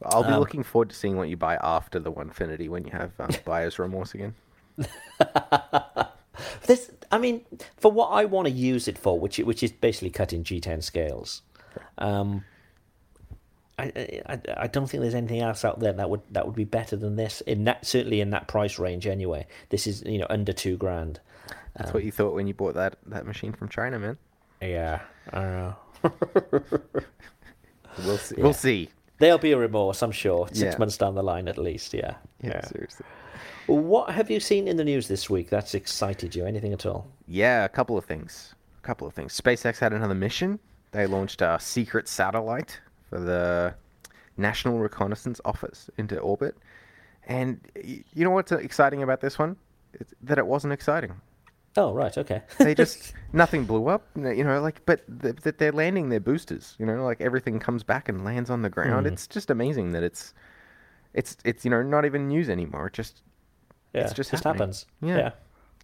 [0.04, 2.90] I'll Um, be looking forward to seeing what you buy after the Onefinity when you
[2.90, 4.34] have um, buyer's remorse again.
[6.66, 7.46] This, I mean,
[7.78, 11.40] for what I want to use it for, which which is basically cutting G10 scales.
[11.96, 12.44] Um,
[13.80, 16.64] I, I I don't think there's anything else out there that would that would be
[16.64, 19.46] better than this in that certainly in that price range anyway.
[19.70, 21.20] This is you know under two grand.
[21.76, 24.18] That's um, what you thought when you bought that, that machine from China, man.
[24.60, 25.00] Yeah,
[25.32, 25.76] I know.
[28.04, 28.34] We'll see.
[28.38, 28.88] We'll see.
[29.18, 30.46] There'll be a remorse, I'm sure.
[30.48, 30.78] Six Yeah.
[30.78, 31.92] months down the line, at least.
[31.92, 32.14] Yeah.
[32.42, 33.04] Yeah, seriously.
[33.66, 36.46] What have you seen in the news this week that's excited you?
[36.46, 37.06] Anything at all?
[37.28, 38.54] Yeah, a couple of things.
[38.82, 39.38] A couple of things.
[39.38, 40.58] SpaceX had another mission.
[40.92, 43.74] They launched a secret satellite for the
[44.36, 46.56] National Reconnaissance Office into orbit.
[47.26, 49.56] And y- you know what's uh, exciting about this one?
[49.92, 51.20] It's that it wasn't exciting.
[51.76, 52.16] Oh, right.
[52.16, 52.42] Okay.
[52.58, 54.60] They just nothing blew up, you know.
[54.60, 57.04] Like, but th- that they're landing their boosters, you know.
[57.04, 59.06] Like everything comes back and lands on the ground.
[59.06, 59.12] Hmm.
[59.12, 60.32] It's just amazing that it's,
[61.14, 62.86] it's, it's you know not even news anymore.
[62.86, 63.22] It just,
[63.92, 64.86] Yeah, it's just just happens.
[65.02, 65.16] Yeah.
[65.16, 65.30] yeah.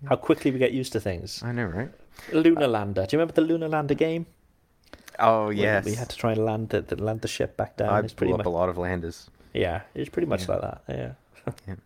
[0.08, 1.42] How quickly we get used to things.
[1.42, 1.90] I know, right?
[2.32, 3.06] Lunar Lander.
[3.06, 4.26] Do you remember the Lunar Lander game?
[5.18, 7.88] Oh yes, We had to try and land the, the land the ship back down.
[7.90, 9.30] I it's blew pretty up much a lot of landers.
[9.54, 9.82] yeah.
[9.94, 10.82] It's pretty much like that.
[11.66, 11.76] Yeah.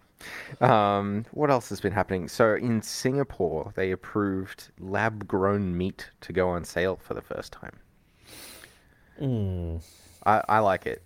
[0.60, 2.28] Um, what else has been happening?
[2.28, 7.78] So in Singapore, they approved lab-grown meat to go on sale for the first time.
[9.18, 9.76] Hmm.
[10.26, 11.02] I, I like it.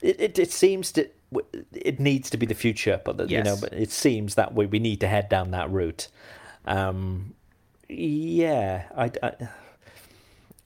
[0.00, 1.08] It, it it seems to
[1.72, 4.66] it needs to be the future, but the, you know, but it seems that we
[4.66, 6.08] we need to head down that route.
[6.66, 7.34] Um,
[7.88, 9.10] yeah, I.
[9.22, 9.32] I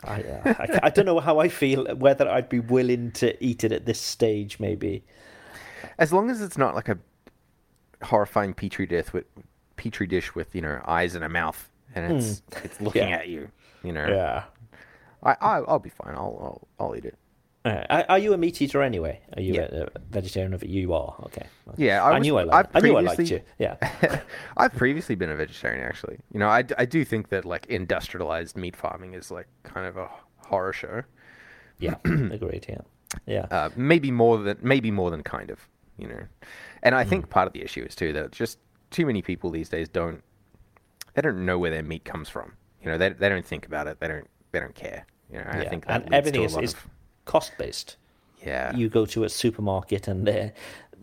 [0.05, 3.65] I, uh, I, I don't know how I feel whether I'd be willing to eat
[3.65, 4.61] it at this stage.
[4.61, 5.05] Maybe
[5.99, 6.99] As long as it's not like a
[8.03, 9.25] horrifying petri dish with
[9.77, 13.09] petri dish with you know eyes and a mouth, and it's it's looking.
[13.09, 13.17] Yeah.
[13.17, 13.51] at you.
[13.83, 14.45] You know, yeah.
[15.23, 16.15] I, I I'll be fine.
[16.15, 17.17] I'll I'll, I'll eat it.
[17.67, 19.21] Uh, are, are you a meat eater anyway?
[19.37, 19.69] Are you Yeah.
[19.73, 20.55] a, vegetarian?
[20.55, 21.47] Of you are okay.
[21.77, 22.71] Yeah, I I, knew I liked.
[22.77, 23.41] I knew I liked you.
[23.59, 23.77] Yeah,
[24.57, 26.19] I've previously been a vegetarian, actually.
[26.33, 29.97] You know, I, I do think that like industrialized meat farming is like kind of
[29.97, 30.09] a
[30.49, 31.03] horror show.
[31.81, 32.67] yeah, agreed.
[32.69, 32.83] Yeah,
[33.27, 33.47] yeah.
[33.51, 35.59] Uh, maybe more than maybe more than kind of,
[35.99, 36.23] you know.
[36.85, 37.11] And I Hmm.
[37.11, 38.59] think part of the issue is too that just
[38.91, 40.23] too many people these days don't
[41.15, 42.53] they don't know where their meat comes from.
[42.81, 43.99] You know, they they don't think about it.
[43.99, 45.05] They don't they don't care.
[45.33, 46.87] You know, and I think and everything a is, lot is of-
[47.27, 47.97] cost based.
[48.45, 48.75] yeah.
[48.75, 50.53] You go to a supermarket and they're,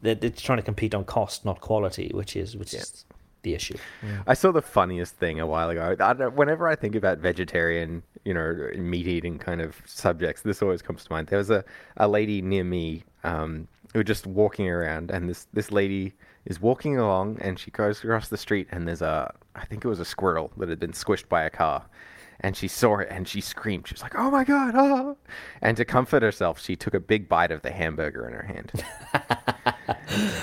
[0.01, 3.05] they're they're trying to compete on cost, not quality, which is which is
[3.43, 3.77] the issue.
[4.25, 5.95] I saw the funniest thing a while ago.
[5.99, 10.61] I don't, whenever I think about vegetarian, you know, meat eating kind of subjects, this
[10.61, 11.27] always comes to mind.
[11.27, 11.63] There was a,
[11.97, 16.13] a lady near me um, who was just walking around, and this, this lady
[16.45, 19.89] is walking along, and she goes across the street, and there's a, I think it
[19.89, 21.83] was a squirrel that had been squished by a car.
[22.39, 23.87] And she saw it and she screamed.
[23.87, 25.17] She was like, "Oh my god!" Oh!
[25.61, 28.71] And to comfort herself, she took a big bite of the hamburger in her hand.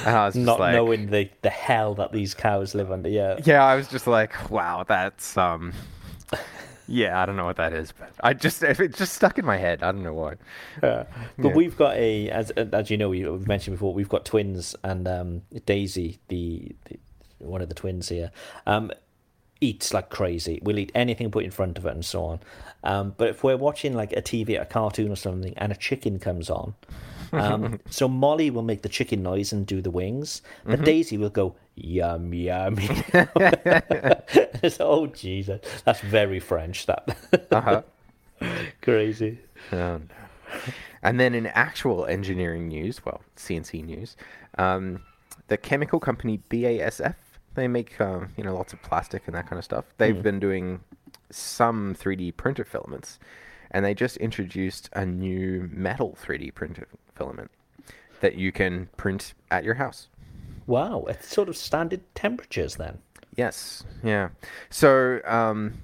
[0.05, 3.09] and I was just Not like, knowing the the hell that these cows live under.
[3.09, 5.73] Yeah, yeah, I was just like, wow, that's um,
[6.89, 9.57] yeah, I don't know what that is, but I just it just stuck in my
[9.57, 9.83] head.
[9.83, 10.35] I don't know why.
[10.83, 11.05] Yeah.
[11.39, 11.55] But Yeah.
[11.55, 15.07] we've got a, as as you know, we- we've mentioned before, we've got twins, and
[15.07, 16.99] um, Daisy, the, the
[17.39, 18.31] one of the twins here,
[18.67, 18.91] um,
[19.61, 20.59] eats like crazy.
[20.63, 22.41] We'll eat anything put in front of it, and so on.
[22.83, 26.19] Um, but if we're watching like a TV, a cartoon or something, and a chicken
[26.19, 26.75] comes on,
[27.33, 31.31] um, so Molly will make the chicken noise and do the wings, but Daisy will
[31.31, 32.79] go yum yum.
[34.63, 36.87] It's, oh Jesus, that's very French.
[36.87, 37.17] That
[37.51, 37.83] Uh-huh.
[38.83, 39.39] crazy.
[39.73, 40.01] Oh, no.
[41.03, 44.17] And then in actual engineering news, well, CNC news,
[44.59, 45.03] um,
[45.49, 47.15] the chemical company BASF,
[47.55, 49.85] they make um, you know lots of plastic and that kind of stuff.
[49.99, 50.81] They've been doing
[51.31, 53.19] some 3D printer filaments,
[53.71, 57.51] and they just introduced a new metal 3D printer filament
[58.21, 60.09] that you can print at your house.
[60.67, 62.99] Wow, at sort of standard temperatures then.
[63.37, 64.31] Yes, yeah.
[64.69, 65.75] So um,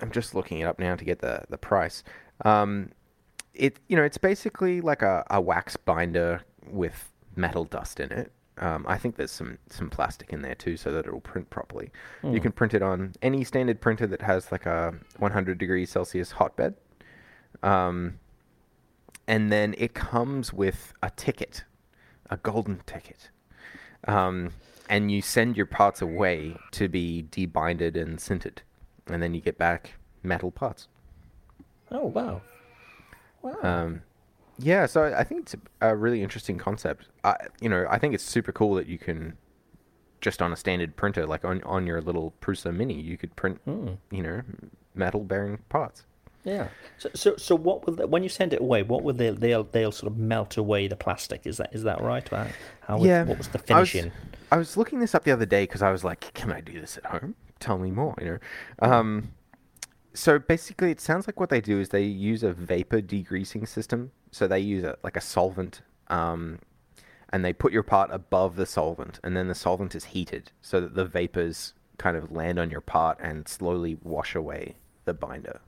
[0.00, 2.02] I'm just looking it up now to get the the price.
[2.44, 2.90] Um,
[3.54, 8.32] it you know it's basically like a, a wax binder with metal dust in it.
[8.60, 11.90] Um, I think there's some some plastic in there too, so that it'll print properly.
[12.34, 16.32] You can print it on any standard printer that has like a 100 degrees Celsius
[16.32, 16.74] hotbed,
[17.62, 18.18] um,
[19.26, 21.64] and then it comes with a ticket,
[22.28, 23.30] a golden ticket,
[24.06, 24.50] um,
[24.90, 28.58] and you send your parts away to be debinded and sintered,
[29.06, 30.86] and then you get back metal parts.
[31.90, 32.42] Oh wow,
[33.40, 33.54] wow.
[34.60, 37.06] Yeah, so I think it's a really interesting concept.
[37.24, 39.36] I, you know, I think it's super cool that you can
[40.20, 43.60] just on a standard printer, like on on your little Prusa Mini, you could print,
[43.66, 44.42] you know,
[44.94, 46.04] metal bearing parts.
[46.44, 46.68] yeah.
[46.98, 48.82] So so so what will they, when you send it away?
[48.82, 51.46] What will they they'll they'll sort of melt away the plastic?
[51.46, 52.28] Is that is that right?
[52.28, 52.46] How,
[52.82, 53.22] how was- yeah.
[53.24, 54.12] what was the I was- finishing?
[54.52, 56.80] I was looking this up the other day because I was like, can I do
[56.80, 57.36] this at home?
[57.60, 58.38] Tell me more, you know.
[58.80, 59.30] Um,
[60.12, 64.10] so basically, it sounds like what they do is they use a vapor degreasing system.
[64.30, 66.60] So they use a, like a solvent, um,
[67.32, 70.80] and they put your part above the solvent, and then the solvent is heated so
[70.80, 75.60] that the vapors kind of land on your part and slowly wash away the binder.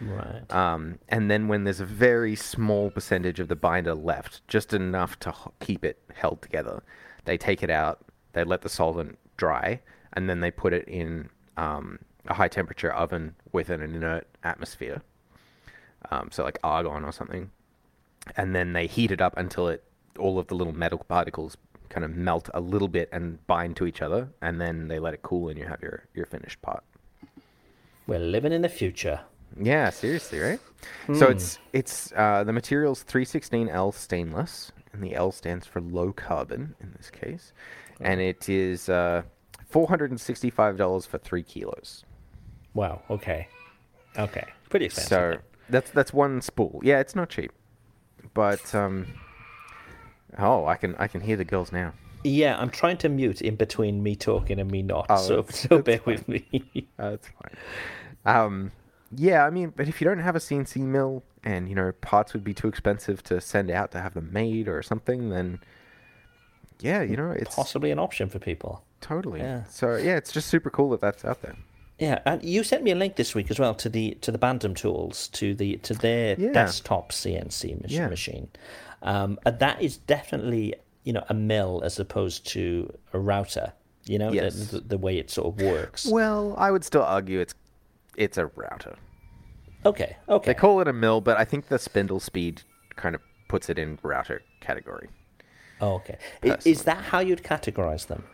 [0.00, 0.42] Right.
[0.52, 5.18] Um, and then when there's a very small percentage of the binder left, just enough
[5.20, 6.82] to h- keep it held together,
[7.24, 9.80] they take it out, they let the solvent dry,
[10.12, 15.02] and then they put it in um, a high temperature oven with an inert atmosphere,
[16.10, 17.50] um, so like argon or something,
[18.36, 19.84] and then they heat it up until it
[20.18, 21.56] all of the little metal particles
[21.88, 25.14] kind of melt a little bit and bind to each other, and then they let
[25.14, 26.84] it cool, and you have your your finished pot.
[28.06, 29.20] We're living in the future.
[29.60, 30.60] Yeah, seriously, right?
[31.14, 36.74] So it's it's uh, the material's 316L stainless, and the L stands for low carbon
[36.80, 37.52] in this case,
[38.00, 39.22] and it is uh,
[39.72, 42.04] $465 for three kilos.
[42.74, 43.02] Wow.
[43.10, 43.48] Okay.
[44.18, 44.44] Okay.
[44.70, 45.08] Pretty expensive.
[45.08, 45.38] So
[45.68, 46.80] that's that's one spool.
[46.82, 47.52] Yeah, it's not cheap,
[48.34, 49.06] but um,
[50.38, 51.92] oh, I can I can hear the girls now.
[52.24, 55.06] Yeah, I'm trying to mute in between me talking and me not.
[55.08, 56.44] Oh, so that's- so that's bear with me.
[56.98, 57.56] Uh, that's fine.
[58.36, 58.72] Um,
[59.14, 62.32] yeah, I mean, but if you don't have a CNC mill and you know parts
[62.32, 65.60] would be too expensive to send out to have them made or something, then
[66.80, 68.82] yeah, you know, it's Possibly an option for people.
[69.00, 69.40] totally.
[69.40, 69.64] Yeah.
[69.64, 71.54] So yeah, it's just super cool that that's out there.
[71.98, 74.38] Yeah, and you sent me a link this week as well to the to the
[74.38, 76.52] Bantam tools to the to their Yeah.
[76.52, 78.08] desktop CNC mach- Yeah.
[78.08, 78.48] machine.
[79.02, 83.72] Um, and that is definitely you know a mill as opposed to a router.
[84.04, 84.68] You know the- Yes.
[84.70, 86.06] the, the way it sort of works.
[86.06, 87.54] Well, I would still argue it's
[88.16, 88.96] it's a router.
[89.86, 90.50] Okay, okay.
[90.52, 92.62] They call it a mill, but I think the spindle speed
[92.96, 95.08] kind of puts it in router category.
[95.80, 96.18] Oh, okay.
[96.42, 98.24] I- Is that how you'd categorize them?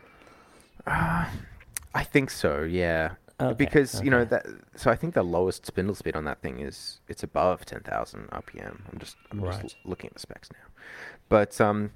[0.87, 3.13] I think so, yeah.
[3.41, 4.47] Okay, because you know that.
[4.77, 8.29] So I think the lowest spindle speed on that thing is it's above ten thousand
[8.31, 8.81] RPM.
[8.93, 9.75] I'm just I'm just Right.
[9.85, 10.69] l- looking at the specs now,
[11.29, 11.91] but um,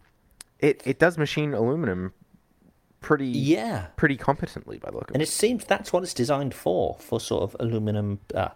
[0.58, 2.12] it it does machine aluminum
[3.00, 3.86] pretty Yeah.
[3.94, 5.28] pretty competently by the look of And it.
[5.28, 8.18] it seems that's what it's designed for, for sort of aluminum.
[8.34, 8.48] Uh,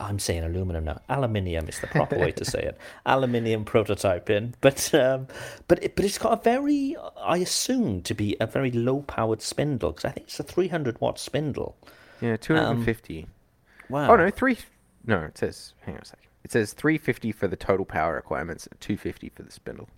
[0.00, 1.00] I'm saying aluminum now.
[1.08, 2.78] Aluminium is the proper way to say it.
[3.06, 5.26] Aluminium prototyping, but um,
[5.66, 9.90] but it, but it's got a very, I assume, to be a very low-powered spindle
[9.90, 11.76] because I think it's a 300 watt spindle.
[12.20, 13.26] Yeah, two hundred and um, fifty.
[13.88, 14.12] Wow.
[14.12, 14.58] Oh no, three.
[15.06, 15.74] No, it says.
[15.80, 16.26] Hang on a second.
[16.44, 19.88] It says three fifty for the total power requirements, two fifty for the spindle.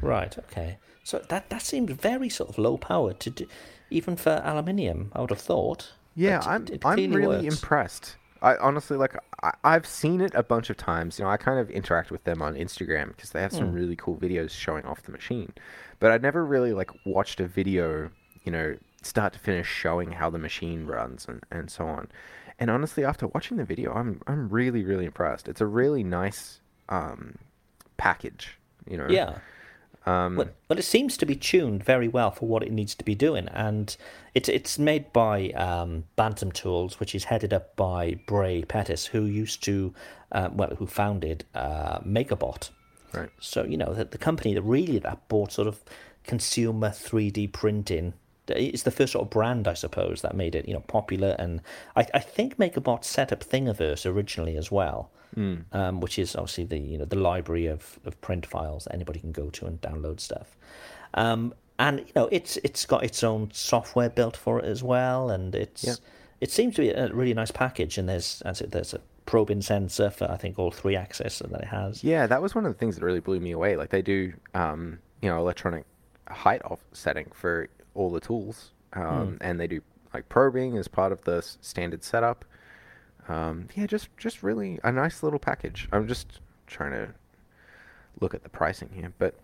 [0.00, 0.36] Right.
[0.38, 0.78] Okay.
[1.04, 3.46] So that that seems very sort of low power to do,
[3.90, 5.10] even for aluminium.
[5.14, 5.92] I would have thought.
[6.14, 7.54] Yeah, I'm it I'm really works.
[7.54, 8.16] impressed.
[8.42, 11.18] I honestly like I, I've seen it a bunch of times.
[11.18, 13.74] You know, I kind of interact with them on Instagram because they have some hmm.
[13.74, 15.52] really cool videos showing off the machine.
[15.98, 18.10] But I'd never really like watched a video,
[18.44, 22.08] you know, start to finish showing how the machine runs and, and so on.
[22.58, 25.48] And honestly, after watching the video, I'm I'm really really impressed.
[25.48, 27.38] It's a really nice um,
[27.96, 28.58] package.
[28.90, 29.06] You know.
[29.08, 29.38] Yeah.
[30.06, 33.04] Um, Well, well, it seems to be tuned very well for what it needs to
[33.04, 33.94] be doing, and
[34.34, 39.24] it's it's made by um, Bantam Tools, which is headed up by Bre Pettis, who
[39.24, 39.92] used to,
[40.32, 42.70] uh, well, who founded uh, MakerBot.
[43.12, 43.30] Right.
[43.38, 45.82] So you know the, the company that really that bought sort of
[46.24, 48.14] consumer three D printing.
[48.50, 51.60] It's the first sort of brand, I suppose, that made it you know popular, and
[51.96, 55.10] I, I think MakerBot set up Thingiverse originally as well,
[55.72, 59.20] um, which is obviously the you know the library of, of print files that anybody
[59.20, 60.56] can go to and download stuff.
[61.14, 65.30] Um, and you know it's it's got its own software built for it as well,
[65.30, 65.94] and it's Yeah.
[66.40, 67.98] it seems to be a really nice package.
[67.98, 71.60] And there's as it, there's a probing sensor for I think all three axis that
[71.60, 72.02] it has.
[72.02, 73.76] Yeah, that was one of the things that really blew me away.
[73.76, 75.84] Like they do, um, you know, electronic
[76.28, 79.80] height offsetting for all the tools, um, and they do
[80.14, 82.44] like probing as part of the s- standard setup.
[83.28, 85.88] Um, yeah, just just really a nice little package.
[85.92, 87.08] I'm just trying to
[88.20, 89.34] look at the pricing here, but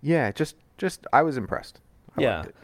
[0.00, 1.80] yeah, just just I was impressed.
[2.16, 2.36] I yeah.
[2.36, 2.56] liked it.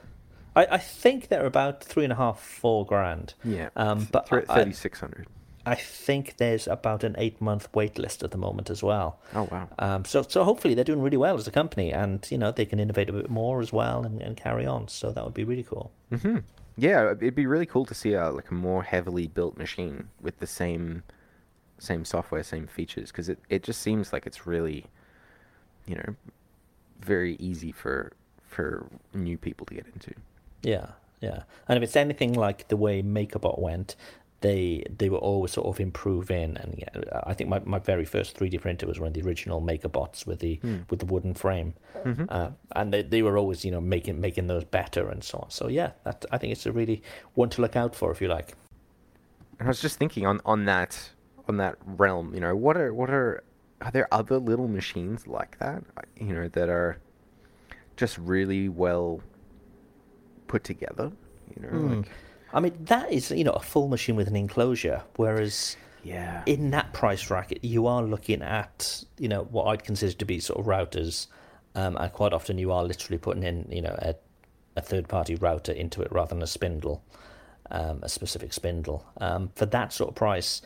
[0.57, 3.35] I, I think they're about three and a half, four grand.
[3.45, 3.71] yeah.
[3.75, 5.27] Um, but Thir- I- I- 3600.
[5.67, 9.19] I think there's about an eight month wait list at the moment as well.
[9.35, 9.69] Oh wow.
[9.79, 12.67] Um, so so hopefully they're doing really well as a company, and you know they
[12.67, 14.89] can innovate a bit more as well and, and carry on.
[14.89, 15.91] So that would be really cool.
[16.11, 16.39] hmm
[16.77, 20.39] Yeah, it'd be really cool to see a like a more heavily built machine with
[20.39, 21.03] the same
[21.79, 24.87] same software, same features, because it, it just seems like it's really,
[25.87, 26.15] you know,
[27.01, 28.13] very easy for
[28.43, 30.13] for new people to get into.
[30.63, 30.87] Yeah,
[31.21, 31.43] yeah.
[31.69, 33.97] And if it's anything like the way MakerBot went,
[34.45, 36.59] they they were always sort of improving.
[36.59, 39.63] And yeah, I think my, my very first 3D printer was one of the original
[39.63, 40.81] MakerBots with the hmm.
[40.91, 41.73] with the wooden frame,
[42.05, 42.27] mm-hmm.
[42.29, 45.51] uh, and they, they were always you know making making those better and so on.
[45.51, 48.29] So yeah, that I think it's a really one to look out for if you
[48.29, 48.55] like.
[49.59, 51.11] And I was just thinking on on that
[51.49, 53.43] on that realm, you know, what are what are
[53.81, 55.83] are there other little machines like that,
[56.21, 56.99] you know, that are
[57.97, 59.23] just really well
[60.49, 61.13] put together,
[61.57, 61.95] you know, hmm.
[61.95, 62.11] like
[62.55, 65.77] I mean that is you know a full machine with an enclosure, whereas.
[66.05, 66.43] yeah.
[66.47, 70.39] in that price bracket, you are looking at you know what I'd consider to be
[70.39, 71.27] sort of routers,
[71.75, 74.15] um, and quite often you are literally putting in you know a,
[74.77, 77.03] a third party router into it rather than a spindle,
[77.71, 79.05] um, a specific spindle.
[79.21, 80.63] Um, for that sort of price,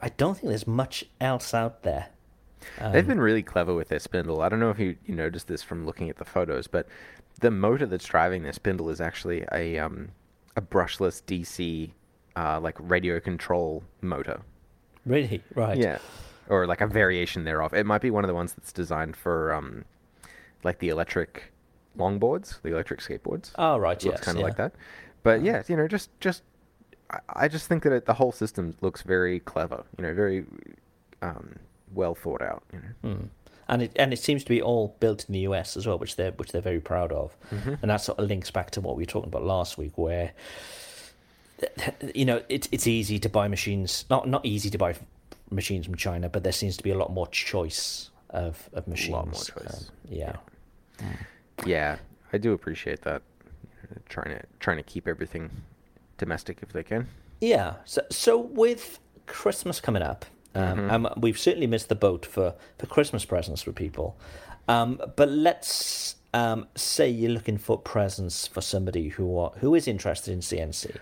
[0.00, 2.08] I don't think there's much else out there.
[2.92, 4.40] They've been really clever with their spindle.
[4.40, 6.88] I don't know if you, you noticed this from looking at the photos, but
[7.40, 10.08] the motor that's driving their spindle is actually a um,
[10.56, 11.90] a brushless DC
[12.36, 14.40] uh, like radio control motor.
[15.04, 15.76] Really, right?
[15.76, 15.98] Yeah,
[16.48, 17.74] or like a variation thereof.
[17.74, 19.84] It might be one of the ones that's designed for um,
[20.64, 21.52] like the electric
[21.96, 23.52] longboards, the electric skateboards.
[23.56, 24.02] Oh, right.
[24.02, 24.46] Looks yes, kind of yeah.
[24.46, 24.72] like that.
[25.22, 26.42] But yeah, you know, just just
[27.10, 29.84] I- I just think that it, the whole system looks very clever.
[29.98, 30.44] You know, very
[31.22, 31.56] um,
[31.94, 32.62] well thought out.
[32.72, 33.10] You know.
[33.10, 33.28] Mm.
[33.68, 36.16] And it and it seems to be all built in the US as well, which
[36.16, 37.74] they're which they're very proud of, Mm-hmm.
[37.82, 40.32] and that sort of links back to what we were talking about last week, where
[42.14, 44.94] you know it's it's easy to buy machines, not not easy to buy
[45.50, 49.08] machines from China, but there seems to be a lot more choice of of machines.
[49.08, 49.88] A lot more choice.
[49.88, 50.36] Um, yeah.
[51.64, 51.96] Yeah,
[52.32, 53.22] I do appreciate that.
[54.08, 55.50] Trying to trying to keep everything
[56.18, 57.08] domestic if they can.
[57.40, 57.74] Yeah.
[57.84, 60.24] So, so with Christmas coming up,
[60.56, 64.16] um, um, we've certainly missed the boat for, for Christmas presents for people.
[64.68, 69.86] Um, but let's um, say you're looking for presents for somebody who are, who is
[69.86, 70.96] interested in CNC.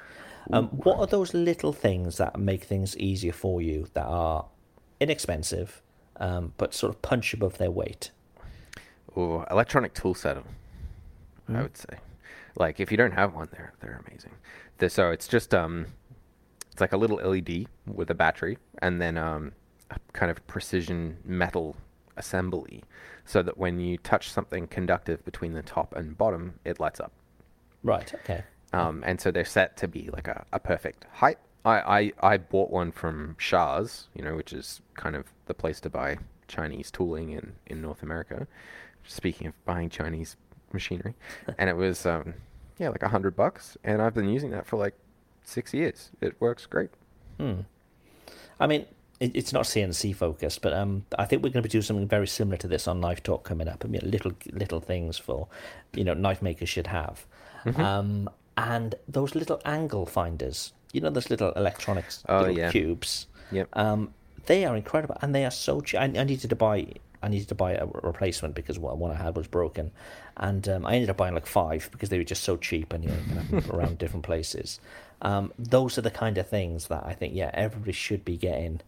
[0.53, 4.45] Um, what are those little things that make things easier for you that are
[5.01, 5.81] inexpensive,
[6.17, 8.11] um, but sort of punch above their weight?
[9.15, 10.43] Or electronic tool setter,
[11.49, 11.99] I would say.
[12.57, 14.33] Like if you don't have one, they're they're amazing.
[14.79, 15.87] they so it's just um,
[16.75, 19.53] it's like a little LED with a battery and then um,
[19.93, 21.77] a kind of precision metal
[22.17, 22.83] assembly,
[23.25, 27.13] so that when you touch something conductive between the top and bottom, it lights up.
[27.85, 28.13] Right.
[28.13, 28.43] Okay.
[28.73, 31.39] Um, and so they're set to be like a, a perfect height.
[31.65, 35.81] I, I, I bought one from Shars, you know, which is kind of the place
[35.83, 36.19] to buy
[36.49, 38.49] Chinese tooling in, in North America.
[39.05, 40.37] Speaking of buying Chinese
[40.73, 41.15] machinery,
[41.59, 42.35] and it was um,
[42.79, 44.95] yeah like a hundred bucks, and I've been using that for like
[45.45, 46.11] six years.
[46.21, 46.91] It works great.
[47.39, 47.61] Hmm.
[48.61, 48.87] I mean,
[49.21, 52.09] it, it's not CNC focused, but um, I think we're going to be doing something
[52.09, 53.85] very similar to this on Knife Talk coming up.
[53.85, 55.49] I mean, little little things for,
[55.95, 57.27] you know, knife makers should have,
[57.65, 57.81] Mm-hmm.
[57.81, 60.73] um, and those little angle finders.
[60.93, 62.71] You know, those little electronics Oh, little yeah.
[62.71, 63.27] cubes.
[63.51, 63.69] Yep.
[63.73, 64.15] Um,
[64.47, 65.99] they are incredible, and they are so cheap.
[65.99, 66.87] I, I needed to buy.
[67.23, 69.91] I needed to buy a replacement because one one I had was broken,
[70.37, 73.03] and um, I ended up buying like five because they were just so cheap, and
[73.03, 74.79] you know, you can have them around different places.
[75.25, 78.81] Um, those are the kind of things that I think, yeah, everybody should be getting,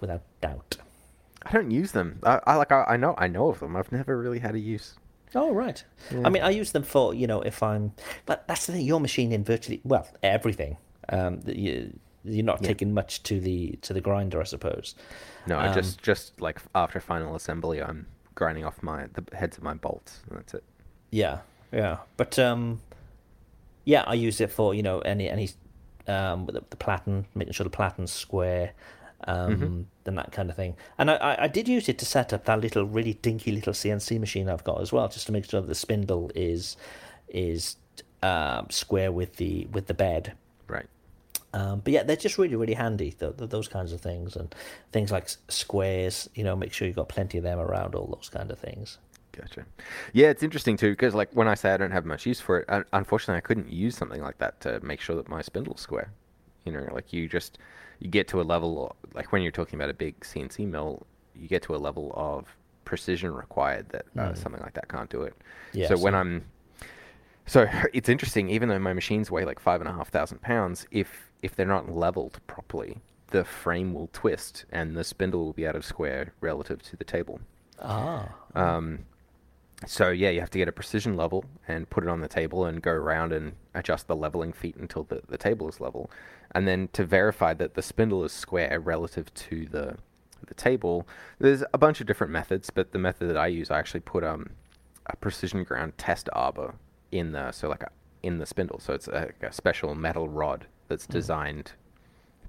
[0.00, 0.76] without doubt.
[1.42, 2.20] I don't use them.
[2.22, 3.74] I, I like I, I know I know of them.
[3.76, 4.94] I've never really had a use.
[5.34, 5.82] Oh right.
[6.24, 7.92] I mean, I use them for you know if I'm,
[8.24, 8.86] but that's the thing.
[8.86, 10.76] Your machine in virtually well everything.
[11.10, 14.94] Um, you you're not taking much to the to the grinder, I suppose.
[15.46, 19.58] No, I Um, just just like after final assembly, I'm grinding off my the heads
[19.58, 20.64] of my bolts, and that's it.
[21.10, 21.40] Yeah,
[21.72, 22.80] yeah, but um,
[23.84, 25.50] yeah, I use it for you know any any
[26.06, 28.72] um the, the platen, making sure the platen's square,
[29.26, 30.76] um, and that kind of thing.
[30.98, 34.18] And I, I did use it to set up that little really dinky little CNC
[34.20, 36.76] machine I've got as well, just to make sure that the spindle is
[37.28, 37.76] is
[38.22, 40.34] um, square with the with the bed.
[40.66, 40.86] Right.
[41.52, 43.12] Um, but yeah, they're just really, really handy.
[43.12, 44.52] Th- th- those kinds of things, and
[44.92, 46.28] things like squares.
[46.34, 47.94] You know, make sure you've got plenty of them around.
[47.94, 48.98] All those kind of things.
[49.36, 49.66] Gotcha.
[50.12, 52.60] Yeah, it's interesting too because like when I say I don't have much use for
[52.60, 55.80] it, un- unfortunately I couldn't use something like that to make sure that my spindle's
[55.80, 56.12] square.
[56.64, 57.58] You know, like you just
[58.00, 61.48] you get to a level like when you're talking about a big CNC mill, you
[61.48, 62.46] get to a level of
[62.84, 65.34] precision required that uh, something like that can't do it.
[65.72, 66.44] Yeah, so when I'm
[67.46, 70.86] so it's interesting, even though my machines weigh like five and a half thousand pounds,
[70.90, 75.66] if if they're not leveled properly, the frame will twist and the spindle will be
[75.66, 77.40] out of square relative to the table.
[77.82, 79.00] Ah, Um,
[79.86, 82.64] so yeah, you have to get a precision level and put it on the table
[82.64, 86.10] and go around and adjust the leveling feet until the, the table is level.
[86.54, 89.96] And then to verify that the spindle is square relative to the
[90.46, 91.06] the table,
[91.38, 94.22] there's a bunch of different methods, but the method that I use, I actually put
[94.24, 94.50] um,
[95.06, 96.74] a precision ground test arbor
[97.12, 97.90] in the so like a,
[98.22, 98.78] in the spindle.
[98.78, 101.72] So it's a, a special metal rod that's designed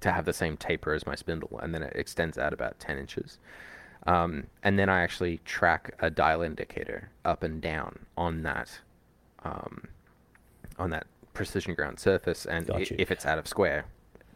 [0.00, 2.98] to have the same taper as my spindle, and then it extends out about 10
[2.98, 3.38] inches.
[4.06, 8.78] Um, and then I actually track a dial indicator up and down on that,
[9.44, 9.88] um,
[10.78, 13.84] on that precision ground surface, and i- if it's out of square,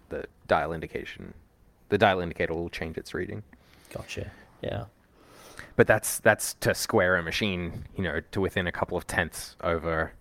[0.09, 1.35] the dial indication,
[1.89, 3.43] the dial indicator will change its reading.
[3.93, 4.31] gotcha.
[4.63, 4.85] Yeah.
[5.77, 9.57] But that's that's to square a machine, you know, to within a couple of tenths
[9.63, 10.13] over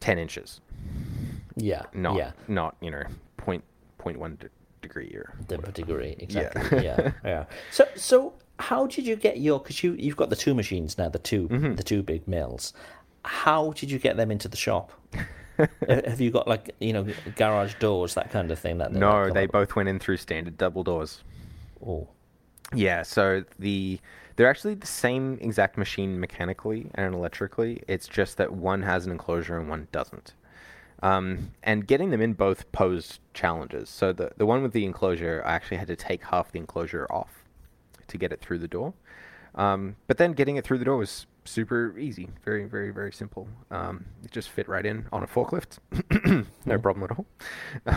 [0.00, 0.60] 10 inches,
[1.56, 1.84] Yeah.
[1.94, 2.32] not yeah.
[2.48, 3.04] not you know
[3.36, 3.64] point
[3.98, 4.48] point one de-
[4.82, 6.84] degree or The degree, exactly.
[6.84, 7.00] Yeah.
[7.00, 7.12] Yeah.
[7.24, 9.58] yeah, So, so how did you get your?
[9.60, 11.74] Because you you've got the two machines now, the 2 Mm-hmm.
[11.74, 12.72] the two big mills.
[13.24, 14.92] How did you get them into the shop?
[15.88, 18.78] Have you got like you know garage doors that kind of thing?
[18.78, 21.22] That No, they both went in through standard double doors.
[21.86, 22.08] Oh,
[22.74, 23.98] Yeah, so the
[24.36, 27.82] they're actually the same exact machine mechanically and electrically.
[27.88, 30.34] It's just that one has an enclosure and one doesn't.
[31.02, 33.88] Um, and getting them in both posed challenges.
[33.88, 37.06] So the the one with the enclosure, I actually had to take half the enclosure
[37.10, 37.44] off
[38.08, 38.94] to get it through the door.
[39.54, 43.48] Um, but then getting it through the door was super easy, very very very simple.
[43.70, 45.78] Um, it just fit right in on a forklift,
[46.66, 47.26] no problem at all.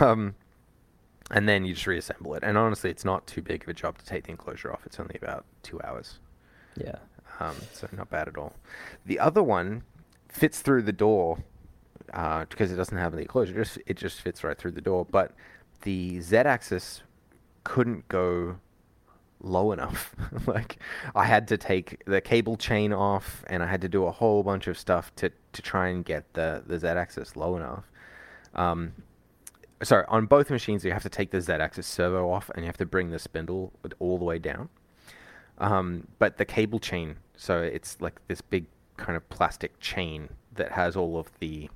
[0.08, 0.34] Um,
[1.30, 2.42] and then you just reassemble it.
[2.42, 4.80] And honestly, it's not too big of a job to take the enclosure off.
[4.86, 6.18] It's only about two hours,
[6.76, 6.96] yeah.
[7.38, 8.54] um, so not bad at all.
[9.04, 9.82] The other one
[10.28, 11.44] fits through the door
[12.14, 13.54] uh, because it doesn't have the enclosure.
[13.54, 15.06] Just it just fits right through the door.
[15.08, 15.32] But
[15.82, 17.02] the Z-axis
[17.64, 18.56] couldn't go
[19.40, 20.14] low enough.
[20.46, 20.76] like
[21.14, 24.42] I had to take the cable chain off, and I had to do a whole
[24.42, 27.84] bunch of stuff to to try and get the the Z-axis low enough.
[28.54, 28.92] Um,
[29.82, 32.78] sorry, on both machines you have to take the Z-axis servo off, and you have
[32.78, 34.68] to bring the spindle all the way down.
[35.58, 38.66] Um, but the cable chain, so it's like this big
[38.96, 41.68] kind of plastic chain that has all of the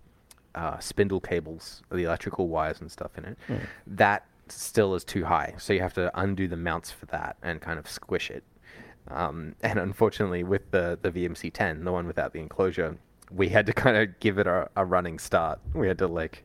[0.54, 3.38] uh, spindle cables, the electrical wires and stuff in it.
[3.86, 7.60] That still is too high, so you have to undo the mounts for that and
[7.60, 8.44] kind of squish it.
[9.08, 12.96] Um, and unfortunately, with the the VMC 10, the one without the enclosure,
[13.30, 15.58] we had to kind of give it a, a running start.
[15.74, 16.44] We had to like,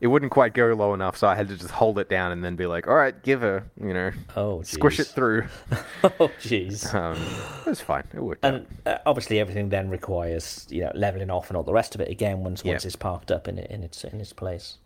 [0.00, 2.44] it wouldn't quite go low enough, so I had to just hold it down and
[2.44, 5.46] then be like, all right, give her, you know, Oh, squish it through.
[6.04, 6.94] Oh, jeez.
[6.94, 7.16] Um,
[7.64, 8.04] it was fine.
[8.14, 8.44] It worked.
[8.44, 12.00] And uh, obviously, everything then requires you know leveling off and all the rest of
[12.00, 12.72] it again once Yeah.
[12.72, 14.78] once it's parked up in it, in its in its place.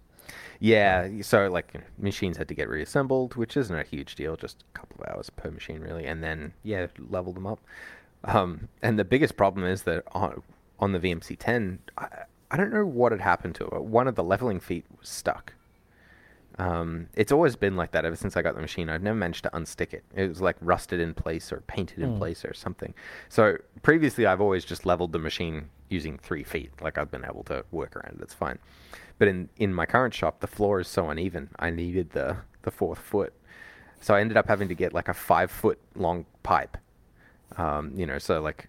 [0.62, 4.78] Yeah, so like machines had to get reassembled, which isn't a huge deal, just a
[4.78, 7.60] couple of hours per machine really, and then yeah, level them up.
[8.24, 10.42] Um, and the biggest problem is that on,
[10.78, 12.08] on the VMC 10, I,
[12.50, 13.84] I don't know what had happened to it.
[13.84, 15.54] One of the leveling feet was stuck.
[16.58, 18.90] Um, it's always been like that ever since I got the machine.
[18.90, 20.04] I've never managed to unstick it.
[20.14, 22.92] It was like rusted in place or painted in place or something.
[23.30, 26.70] So previously, I've always just leveled the machine using three feet.
[26.80, 28.22] Like I've been able to work around it.
[28.22, 28.58] It's fine.
[29.18, 31.50] But in in my current shop, the floor is so uneven.
[31.58, 33.32] I needed the the fourth foot,
[34.00, 36.76] so I ended up having to get like a five foot long pipe.
[37.56, 38.68] Um, you know, so like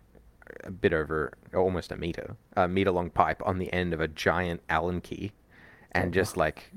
[0.63, 4.07] a bit over almost a meter, a meter long pipe on the end of a
[4.07, 5.31] giant Allen key,
[5.93, 6.71] and just like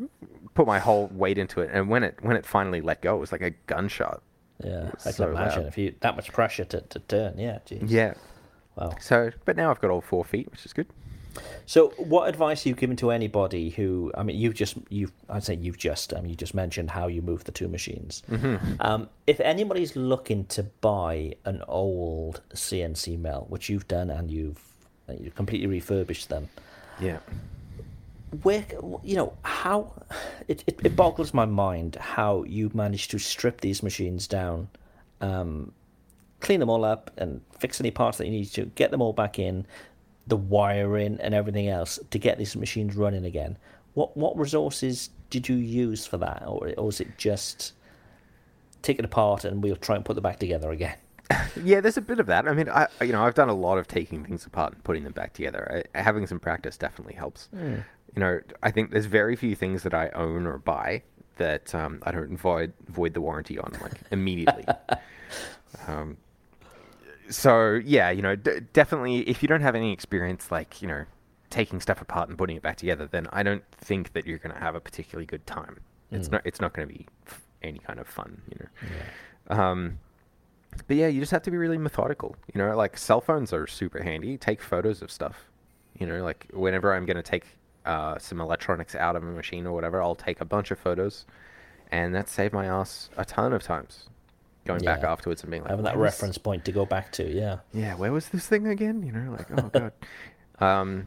[0.55, 1.70] put my whole weight into it.
[1.72, 4.22] And when it when it finally let go, it was like a gunshot.
[4.62, 5.68] Yeah, I can so imagine loud.
[5.68, 7.38] if you that much pressure to, to turn.
[7.38, 7.90] Yeah, geez.
[7.90, 8.14] Yeah.
[8.77, 8.95] Wow.
[9.01, 10.87] So, but now I've got all four feet, which is good.
[11.66, 14.12] So, what advice are you giving to anybody who?
[14.16, 17.09] I mean, you've just you've I'd say you've just I mean you just mentioned how
[17.09, 18.22] you move the two machines.
[18.81, 24.61] Um, if anybody's looking to buy an old CNC mill, which you've done and you've
[25.20, 26.49] you completely refurbished them,
[27.01, 27.18] Yeah.
[28.43, 28.64] where
[29.03, 29.93] you know how
[30.49, 34.68] it, it, it boggles my mind how you managed to strip these machines down
[35.20, 35.72] um,
[36.45, 39.12] clean them all up and fix any parts that you need to get them all
[39.12, 39.66] back in
[40.26, 43.59] the wiring and everything else to get these machines running again
[43.95, 47.72] what what resources did you use for that, or, or was it just
[48.82, 50.97] take it apart and we'll try and put them back together again?
[51.62, 52.47] Yeah, there's a bit of that.
[52.49, 55.05] I mean, I you know I've done a lot of taking things apart and putting
[55.05, 55.84] them back together.
[55.95, 57.49] I, having some practice definitely helps.
[57.53, 61.03] You know, I think there's very few things that I own or buy
[61.36, 64.66] that um, I don't void void the warranty on like immediately.
[65.88, 66.16] um,
[67.31, 71.05] so yeah, you know, d- definitely if you don't have any experience like you know
[71.51, 74.55] taking stuff apart and putting it back together, then I don't think that you're going
[74.55, 75.81] to have a particularly good time.
[76.11, 79.57] It's not it's not going to be f- any kind of fun, you know.
[79.57, 79.99] Um,
[80.87, 82.37] but yeah, you just have to be really methodical.
[82.53, 84.37] You know, like cell phones are super handy.
[84.37, 85.49] Take photos of stuff.
[85.99, 87.45] You know, like whenever I'm going to take
[87.85, 91.25] uh, some electronics out of a machine or whatever, I'll take a bunch of photos,
[91.91, 94.09] and that saved my ass a ton of times.
[94.64, 97.12] Going back afterwards and being like, Having that "Where was- reference point to go back
[97.12, 97.58] to, yeah.
[97.72, 99.02] yeah, where was this thing again?
[99.02, 99.92] You know, like oh god.
[100.64, 101.06] um,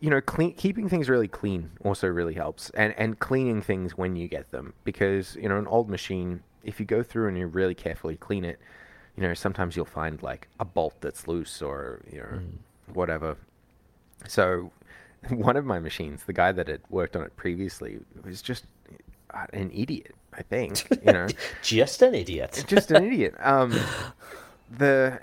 [0.00, 4.16] you know, clean, keeping things really clean also really helps, and and cleaning things when
[4.16, 7.46] you get them because you know an old machine, if you go through and you
[7.46, 8.58] really carefully clean it,
[9.16, 12.40] you know sometimes you'll find like a bolt that's loose or you know
[12.92, 13.36] whatever.
[14.28, 14.70] So,
[15.30, 18.64] one of my machines, the guy that had worked on it previously, was just
[19.52, 20.14] an idiot.
[20.36, 21.26] I think you know
[21.62, 22.64] Just an idiot.
[22.66, 23.34] just an idiot.
[23.40, 23.74] Um,
[24.78, 25.20] the,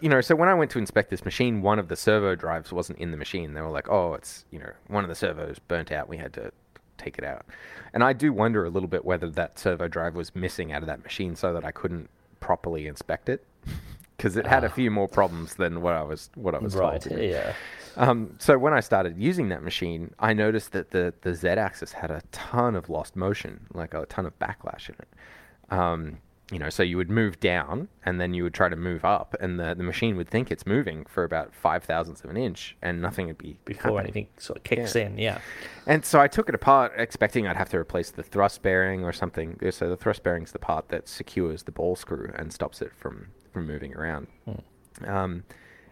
[0.00, 2.72] you know, so when I went to inspect this machine, one of the servo drives
[2.72, 3.54] wasn't in the machine.
[3.54, 6.08] They were like, "Oh, it's you know, one of the servos burnt out.
[6.08, 6.52] We had to
[6.98, 7.46] take it out."
[7.94, 10.86] And I do wonder a little bit whether that servo drive was missing out of
[10.88, 12.10] that machine, so that I couldn't
[12.40, 13.44] properly inspect it,
[14.18, 17.00] because it had a few more problems than what I was what I was Right,
[17.00, 17.16] told.
[17.18, 17.22] know.
[17.24, 17.52] yeah.
[17.96, 22.10] Um, so when I started using that machine, I noticed that the, the Z-axis had
[22.12, 25.08] a ton of lost motion, like a ton of backlash in it.
[25.76, 26.18] Um,
[26.52, 29.34] you know, so you would move down and then you would try to move up,
[29.40, 32.76] and the, the machine would think it's moving for about five thousandths of an inch,
[32.82, 34.04] and nothing would be Before happening.
[34.04, 35.06] anything sort of kicks Yeah.
[35.06, 35.38] in, yeah.
[35.86, 39.12] And so I took it apart, expecting I'd have to replace the thrust bearing or
[39.12, 39.58] something.
[39.70, 43.26] So the thrust bearing's the part that secures the ball screw and stops it from,
[43.58, 44.28] from moving around.
[45.04, 45.44] Um,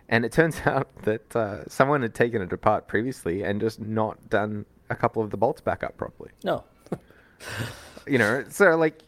[0.08, 4.30] and it turns out that uh, someone had taken it apart previously and just not
[4.30, 6.30] done a couple of the bolts back up properly.
[6.44, 6.64] No.
[8.08, 9.02] You know, so like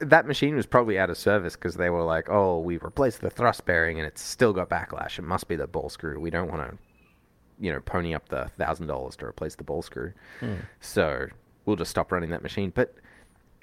[0.00, 3.30] that machine was probably out of service because they were like, "Oh, we replaced the
[3.30, 5.18] thrust bearing and it's still got backlash.
[5.18, 6.20] It must be the ball screw.
[6.20, 6.76] We don't want to,
[7.58, 10.12] you know, pony up the thousand dollars to replace the ball screw.
[10.80, 11.28] So
[11.64, 12.94] we'll just stop running that machine." But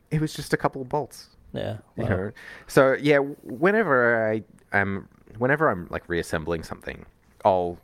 [0.09, 1.27] it was just a couple of bolts.
[1.53, 1.77] Yeah.
[1.97, 2.31] You know?
[2.67, 7.05] So yeah, whenever I am, whenever I'm like reassembling something,
[7.43, 7.77] I'll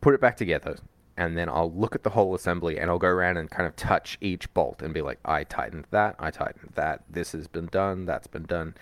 [0.00, 0.76] put it back together,
[1.16, 3.74] and then I'll look at the whole assembly, and I'll go around and kind of
[3.76, 7.66] touch each bolt and be like, I tightened that, I tightened that, this has been
[7.66, 8.74] done, that's been done.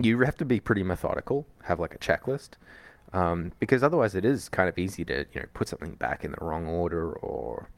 [0.00, 2.50] You have to be pretty methodical, have like a checklist,
[3.12, 6.30] um, because otherwise it is kind of easy to you know put something back in
[6.30, 7.68] the wrong order or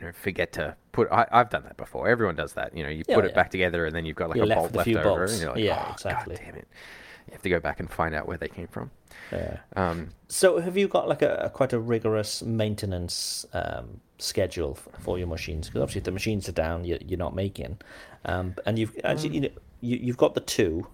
[0.00, 1.08] you know forget to put.
[1.12, 2.08] I, I've done that before.
[2.08, 2.76] Everyone does that.
[2.76, 4.54] You know, you Yeah, put it back together and then you've got like You're a
[4.54, 5.32] bolt a left over, bolts.
[5.32, 6.36] and you're like, Yeah, oh, exactly.
[6.36, 6.68] God damn it!
[7.26, 8.90] You have to go back and find out where they came from.
[9.30, 9.58] Yeah.
[9.76, 15.18] Um, So, have you got like a, a quite a rigorous maintenance um, schedule for
[15.18, 15.68] your machines?
[15.68, 17.78] Because obviously, if the machines are down, you, you're not making,
[18.24, 20.86] um, and you've actually, you know, you, you've got the two,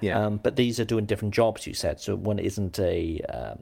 [0.00, 0.18] yeah.
[0.26, 1.66] um, but these are doing different jobs.
[1.66, 2.14] You said so.
[2.16, 3.58] One isn't a, um,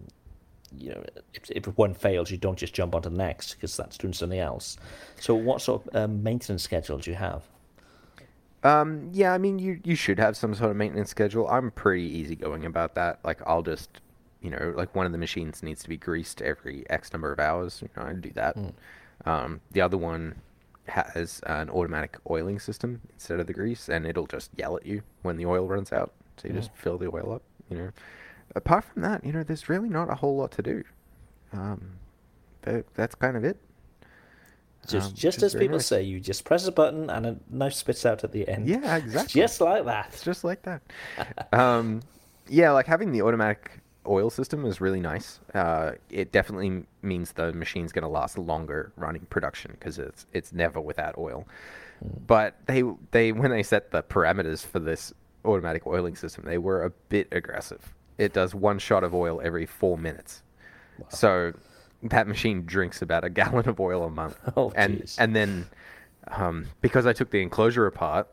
[0.76, 1.04] you know,
[1.34, 4.38] if, if one fails, you don't just jump onto the next because that's doing something
[4.38, 4.76] else.
[5.20, 7.42] So, what sort of um, maintenance schedule do you have?
[8.64, 11.48] Um, yeah, I mean, you you should have some sort of maintenance schedule.
[11.48, 13.20] I'm pretty easygoing about that.
[13.24, 14.00] Like, I'll just,
[14.42, 17.38] you know, like one of the machines needs to be greased every X number of
[17.38, 17.80] hours.
[17.82, 18.56] You know, I do that.
[19.24, 20.36] Um, the other one
[20.86, 25.02] has an automatic oiling system instead of the grease, and it'll just yell at you
[25.22, 26.12] when the oil runs out.
[26.38, 27.42] So you just fill the oil up.
[27.70, 27.90] You know,
[28.54, 30.84] apart from that, you know, there's really not a whole lot to do.
[31.52, 31.98] Um,
[32.62, 33.58] that, that's kind of it.
[34.86, 35.86] Just, Um, just as people nice.
[35.86, 38.68] say, you just press a button and a knife spits out at the end.
[38.68, 39.40] Yeah, exactly.
[39.42, 40.08] Just like that.
[40.12, 40.82] It's just like that.
[41.52, 42.02] um,
[42.48, 45.40] yeah, like having the automatic oil system is really nice.
[45.54, 50.52] Uh, it definitely means the machine's going to last longer running production because it's it's
[50.52, 51.46] never without oil.
[52.26, 55.12] But they they when they set the parameters for this
[55.44, 57.94] automatic oiling system, they were a bit aggressive.
[58.18, 60.42] It does one shot of oil every four minutes.
[61.08, 61.52] So
[62.02, 64.38] that machine drinks about a gallon of oil a month.
[64.56, 65.16] Oh, and jeez.
[65.18, 65.66] and then
[66.28, 68.28] um, because I took the enclosure apart,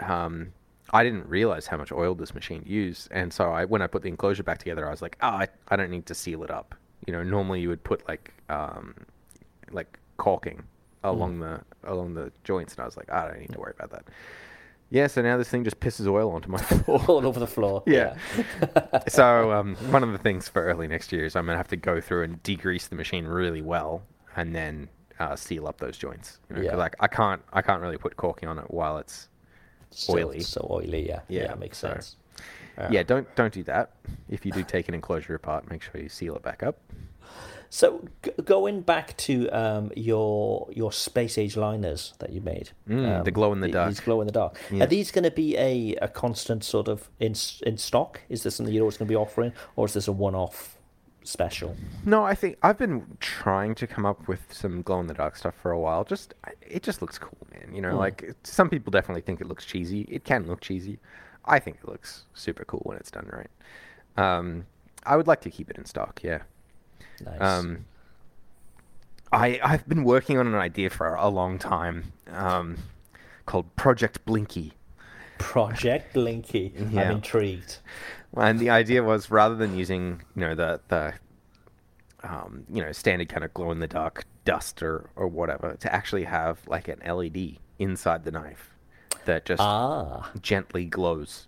[0.00, 0.52] um,
[0.92, 4.02] I didn't realize how much oil this machine used, and so I when I put
[4.02, 6.50] the enclosure back together, I was like, oh, I, I don't need to seal it
[6.50, 6.74] up.
[7.06, 8.94] You know, normally you would put like um,
[9.70, 10.64] like caulking
[11.04, 13.90] along the along the joints, and I was like, I don't need to worry about
[13.92, 14.04] that.
[14.90, 17.00] Yeah, so now this thing just pisses oil onto my floor.
[17.08, 17.82] All over the floor.
[17.86, 18.16] Yeah.
[19.08, 21.76] so um, one of the things for early next year is I'm gonna have to
[21.76, 24.02] go through and degrease the machine really well,
[24.36, 24.88] and then
[25.20, 26.38] uh, seal up those joints.
[26.50, 26.76] You know, Yeah.
[26.76, 29.28] like I can't I can't really put caulking on it while it's
[29.92, 30.40] Still Oily.
[30.40, 31.20] So oily, yeah.
[31.28, 32.16] Yeah, Yeah, makes so- sense.
[32.90, 33.02] yeah.
[33.02, 33.90] Don't don't do that.
[34.28, 36.78] If you do take an enclosure apart, make sure you seal it back up.
[37.72, 43.24] So g- going back to um, your your space age liners that you made, Mm,
[43.24, 43.88] the um, glow in the dark.
[43.90, 44.58] These glow in the dark.
[44.72, 44.82] Yeah.
[44.84, 48.20] Are these going to be a, a constant sort of in in stock?
[48.28, 50.76] Is this something you're always going to be offering, or is this a one off
[51.22, 51.76] special?
[52.04, 55.36] No, I think I've been trying to come up with some glow in the dark
[55.36, 56.02] stuff for a while.
[56.02, 57.72] Just it just looks cool, man.
[57.72, 60.00] You know, like some people definitely think it looks cheesy.
[60.10, 60.98] It can look cheesy.
[61.44, 63.50] I think it looks super cool when it's done right.
[64.16, 64.66] Um,
[65.06, 66.20] I would like to keep it in stock.
[66.22, 66.42] Yeah.
[67.24, 67.40] Nice.
[67.40, 67.84] Um,
[69.32, 72.78] I I've been working on an idea for a long time, um,
[73.46, 74.72] called Project Blinky.
[75.38, 76.72] Project Blinky.
[76.90, 77.02] Yeah.
[77.02, 77.78] I'm intrigued.
[78.36, 81.14] And the idea was rather than using, you know, the the
[82.22, 85.92] um, you know, standard kind of glow in the dark dust or, or whatever, to
[85.94, 88.70] actually have like an LED inside the knife
[89.26, 91.46] that just Ah, gently glows.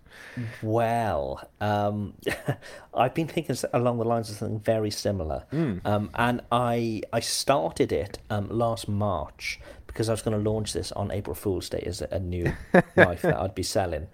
[0.61, 2.13] well, um,
[2.93, 7.91] I've been thinking along the lines of something very similar, um, and I I started
[7.91, 11.83] it um, last March because I was going to launch this on April Fool's Day
[11.85, 12.51] as a, a new
[12.95, 14.07] knife that I'd be selling,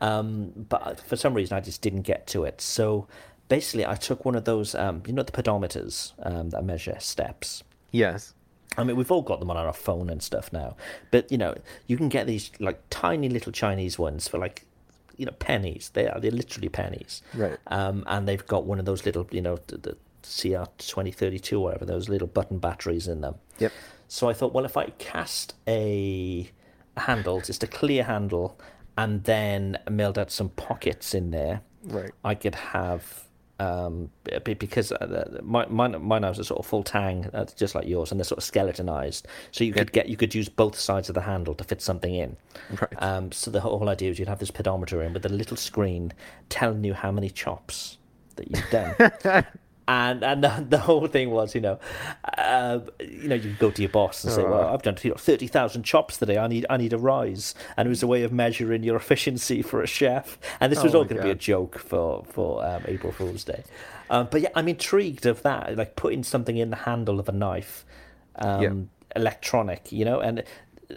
[0.00, 2.60] um, but for some reason I just didn't get to it.
[2.60, 3.06] So
[3.48, 7.62] basically, I took one of those, um, you know, the pedometers um, that measure steps.
[7.90, 8.34] Yes.
[8.78, 10.76] I mean, we've all got them on our phone and stuff now,
[11.10, 11.54] but you know,
[11.86, 14.64] you can get these like tiny little Chinese ones for like,
[15.16, 15.90] you know, pennies.
[15.92, 17.22] They are they're literally pennies.
[17.34, 17.58] Right.
[17.66, 21.38] Um, and they've got one of those little, you know, the, the CR twenty thirty
[21.38, 23.34] two, whatever, those little button batteries in them.
[23.58, 23.72] Yep.
[24.06, 26.50] So I thought, well, if I cast a
[26.96, 28.58] handle, just a clear handle,
[28.96, 32.10] and then milled out some pockets in there, Right.
[32.24, 33.24] I could have
[33.60, 34.10] um
[34.44, 38.10] because uh, my my my knives are sort of full tang, uh, just like yours,
[38.10, 39.26] and they're sort of skeletonized.
[39.50, 42.14] So you could get you could use both sides of the handle to fit something
[42.14, 42.36] in.
[42.80, 43.02] Right.
[43.02, 46.12] Um, so the whole idea is you'd have this pedometer in with a little screen
[46.48, 47.98] telling you how many chops
[48.36, 49.44] that you've done.
[49.88, 51.78] And and the, the whole thing was, you know,
[52.36, 55.16] uh, you know, you go to your boss and say, "Well, I've done you know
[55.16, 56.36] thirty thousand chops today.
[56.36, 59.62] I need I need a rise." And it was a way of measuring your efficiency
[59.70, 60.38] for a chef.
[60.60, 63.44] And this was Oh all going to be a joke for for um, April Fool's
[63.44, 63.64] Day.
[64.10, 67.32] Um, but yeah, I'm intrigued of that, like putting something in the handle of a
[67.32, 67.86] knife,
[68.36, 68.70] um, Yeah.
[69.16, 70.44] electronic, you know, and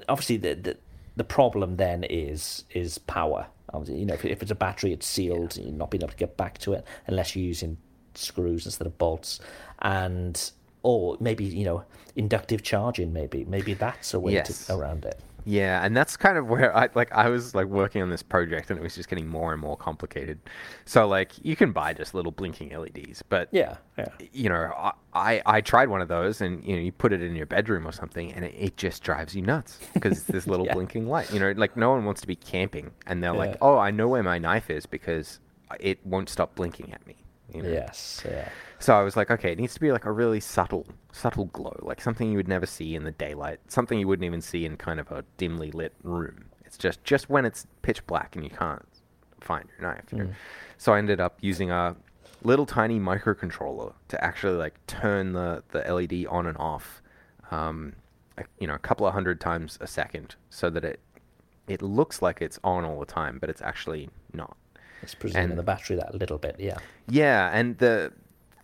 [0.09, 0.77] obviously the, the
[1.15, 3.47] the problem then is is power.
[3.73, 5.55] Obviously, you know, if, if it's a battery, it's sealed.
[5.55, 7.77] You're not being able to get back to it unless you're using
[8.15, 9.39] screws instead of bolts,
[9.79, 10.51] and
[10.83, 11.83] or maybe you know
[12.15, 13.13] inductive charging.
[13.13, 14.67] Maybe maybe that's a way Yes.
[14.67, 15.19] to around it.
[15.43, 18.69] Yeah, and that's kind of where I like I was like working on this project
[18.69, 20.37] and it was just getting more and more complicated.
[20.85, 24.09] So like you can buy just little blinking LEDs, but Yeah, yeah.
[24.33, 27.23] you know, I, I I tried one of those and you know, you put it
[27.23, 30.45] in your bedroom or something and it, it just drives you nuts because it's this
[30.51, 30.73] little Yeah.
[30.75, 31.33] blinking light.
[31.33, 33.39] You know, like no one wants to be camping and they're Yeah.
[33.39, 35.39] like, "Oh, I know where my knife is because
[35.79, 37.15] it won't stop blinking at me."
[37.53, 37.69] You know?
[37.69, 38.49] Yes, yeah.
[38.79, 41.77] So I was like, okay, it needs to be like a really subtle, subtle glow,
[41.81, 44.77] like something you would never see in the daylight, something you wouldn't even see in
[44.77, 46.45] kind of a dimly lit room.
[46.65, 48.85] It's just just when it's pitch black and you can't
[49.39, 50.05] find your knife.
[50.11, 50.23] You know?
[50.77, 51.95] So I ended up using a
[52.43, 57.01] little tiny microcontroller to actually like turn the the LED on and off,
[57.51, 57.93] um,
[58.37, 60.99] a- you know, a couple of hundred times a second, so that it
[61.67, 64.57] it looks like it's on all the time, but it's actually not.
[65.01, 66.55] It's presuming And- the battery that little bit.
[66.59, 66.77] Yeah.
[67.07, 68.13] Yeah, and the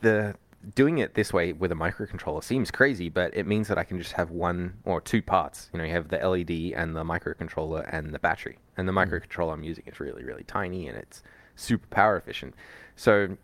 [0.01, 0.35] the
[0.75, 3.97] doing it this way with a microcontroller seems crazy, but it means that I can
[3.99, 5.69] just have one or two parts.
[5.71, 8.57] You know, you have the LED and the microcontroller and the battery.
[8.75, 11.23] And the microcontroller I'm using is really, really tiny and it's
[11.55, 12.53] super power efficient.
[12.95, 13.37] So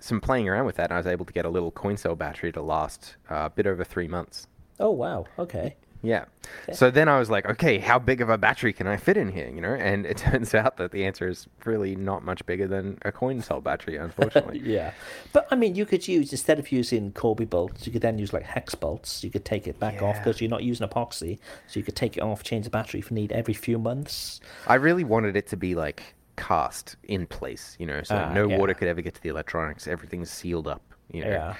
[0.00, 2.14] some playing around with that, and I was able to get a little coin cell
[2.14, 4.46] battery to last uh, a bit over three months.
[4.78, 5.26] Oh wow.
[5.38, 5.76] Okay.
[6.02, 6.26] Yeah.
[6.72, 9.30] So then I was like, okay, how big of a battery can I fit in
[9.32, 9.48] here?
[9.48, 12.98] You know, and it turns out that the answer is really not much bigger than
[13.02, 14.60] a coin cell battery, unfortunately.
[14.64, 14.92] Yeah,
[15.32, 18.32] but I mean, you could use instead of using Corby bolts, you could then use
[18.32, 19.24] like hex bolts.
[19.24, 22.16] You could take it back off because you're not using epoxy, so you could take
[22.16, 24.40] it off, change the battery if you need every few months.
[24.66, 28.48] I really wanted it to be like cast in place, you know, so Ah, no
[28.48, 28.56] yeah.
[28.58, 29.86] water could ever get to the electronics.
[29.88, 31.30] Everything's sealed up, you know.
[31.30, 31.54] Yeah.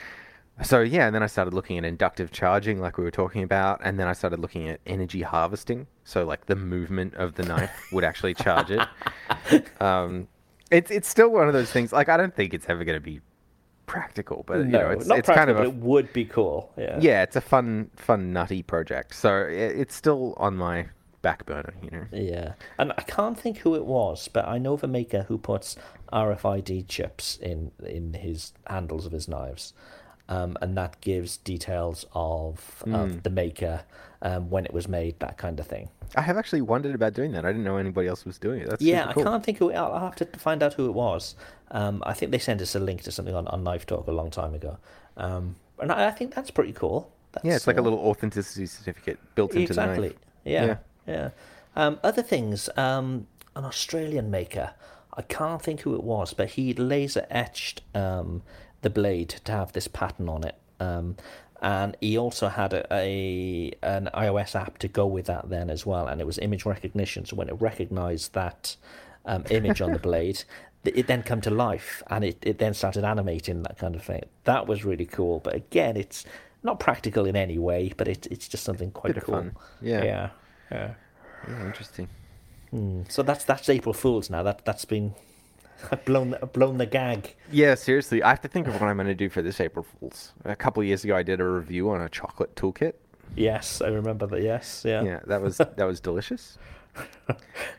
[0.63, 3.81] So yeah, and then I started looking at inductive charging, like we were talking about,
[3.85, 5.87] and then I started looking at energy harvesting.
[6.05, 8.81] So like the movement of the knife would actually charge it.
[9.81, 10.29] Um,
[10.71, 11.93] it's it's still one of those things.
[11.93, 13.21] Like I don't think it's ever going to be
[13.87, 16.73] practical, but you no, know, it's not it's kind of a it would be cool.
[16.77, 16.99] Yeah.
[17.01, 19.15] yeah, it's a fun fun nutty project.
[19.15, 20.89] So i it's still on my
[21.23, 22.05] back burner, you know.
[22.13, 25.39] Yeah, and I can't think who it was, but I know of a maker who
[25.39, 25.77] puts
[26.13, 29.73] RFID chips in in his handles of his knives,
[30.29, 32.95] um, and that gives details of, Hmm.
[32.95, 33.83] of the maker,
[34.23, 35.89] um, when it was made, that kind of thing.
[36.17, 37.45] I have actually wondered about doing that.
[37.45, 38.69] I didn't know anybody else was doing it.
[38.71, 39.23] That's yeah, cool.
[39.23, 39.73] I can't think who.
[39.73, 41.35] I'll I'll have to find out who it was.
[41.71, 44.13] Um, I think they sent us a link to something on, on Knife Talk a
[44.13, 44.79] long time ago,
[45.17, 47.11] um, and I, I think that's pretty cool.
[47.33, 50.09] That's, Yeah, it's like a uh, little authenticity certificate built into exactly.
[50.09, 50.19] the knife.
[50.45, 50.77] Yeah, Yeah.
[51.07, 51.31] yeah.
[51.77, 52.71] Um, other things.
[52.77, 53.27] Um,
[53.59, 54.71] an Australian maker.
[55.15, 58.43] I can't think who it was, but he laser etched um,
[58.83, 60.57] the blade to have this pattern on it.
[60.81, 61.17] Um,
[61.61, 65.85] and he also had a, a an iOS app to go with that then as
[65.85, 67.25] well, and it was image recognition.
[67.25, 68.77] So when it recognised that
[69.25, 70.45] um, image on the blade,
[70.85, 74.23] it then come to life, and it, it then started animating that kind of thing.
[74.45, 75.41] That was really cool.
[75.41, 76.25] But again, it's
[76.63, 79.35] not practical in any way, but it, it's just something quite Bit cool.
[79.35, 79.57] fun.
[79.81, 80.05] Yeah.
[80.05, 80.31] yeah,
[80.71, 80.95] yeah.
[81.49, 82.09] Yeah, interesting.
[83.09, 84.43] So that's that's April Fools now.
[84.43, 85.15] That that's been
[85.93, 87.35] I've blown I've blown the gag.
[87.51, 89.85] Yeah, seriously, I have to think of what I'm going to do for this April
[89.85, 90.33] Fool's.
[90.45, 92.95] A couple of years ago, I did a review on a chocolate toolkit.
[93.37, 94.43] Yes, I remember that.
[94.43, 95.03] Yes, yeah.
[95.03, 96.59] Yeah, that was that was delicious.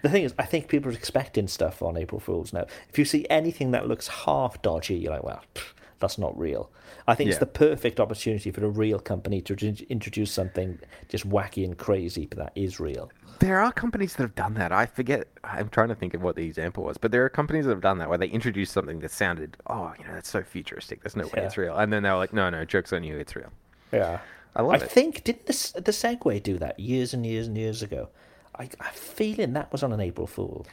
[0.02, 2.66] The thing is, I think people are expecting stuff on April Fools now.
[2.90, 6.72] If you see anything that looks half dodgy, you're like, well, pff, that's not real.
[7.08, 9.54] I think it's the perfect opportunity for a real company to
[9.90, 13.12] introduce something just wacky and crazy, but that is real.
[13.40, 14.72] There are companies that have done that.
[14.72, 15.28] I forget.
[15.44, 17.82] I'm trying to think of what the example was, but there are companies that have
[17.82, 21.02] done that where they introduced something that sounded, oh, you know, that's so futuristic.
[21.02, 21.44] There's no way Yeah.
[21.46, 21.76] it's real.
[21.78, 23.52] And then they were like, no, no, jokes on you, it's real.
[23.94, 24.20] Yeah.
[24.56, 24.92] I love I it.
[24.92, 28.10] think didn't the the Segway do that years and years and years ago?
[28.58, 30.66] I I'm feeling that was on an April Fool.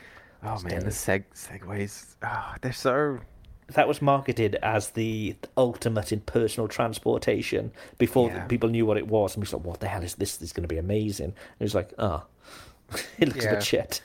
[0.42, 3.20] Oh man, the seg segways, oh, they're so.
[3.68, 8.44] That was marketed as the ultimate in personal transportation before Yeah.
[8.46, 9.34] people knew what it was.
[9.34, 10.36] And we thought, what the hell is this?
[10.36, 11.26] This is going to be amazing.
[11.26, 12.24] And it was like, oh,
[13.18, 13.58] it looks a Yeah.
[13.60, 14.02] shit.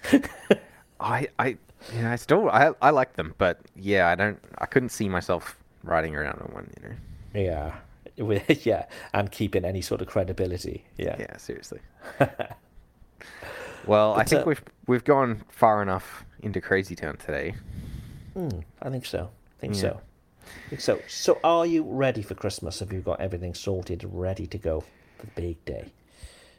[1.00, 1.58] I, I,
[1.96, 5.58] yeah, I still, I, I like them, but yeah, I don't, I couldn't see myself
[5.84, 6.96] riding around on one, you know.
[7.34, 7.76] yeah.
[8.18, 10.84] With, yeah, and keeping any sort of credibility.
[10.98, 11.16] Yeah.
[11.18, 11.80] Yeah, seriously.
[13.88, 17.56] well, I think uh, we've we've gone far enough into Crazy Town today.
[18.36, 19.30] Mm, I think so.
[19.62, 19.82] I think Yeah.
[19.82, 20.02] so.
[20.66, 21.00] I think so.
[21.08, 22.80] So, are you ready for Christmas?
[22.80, 24.80] Have you got everything sorted, ready to go
[25.18, 25.92] for the big day?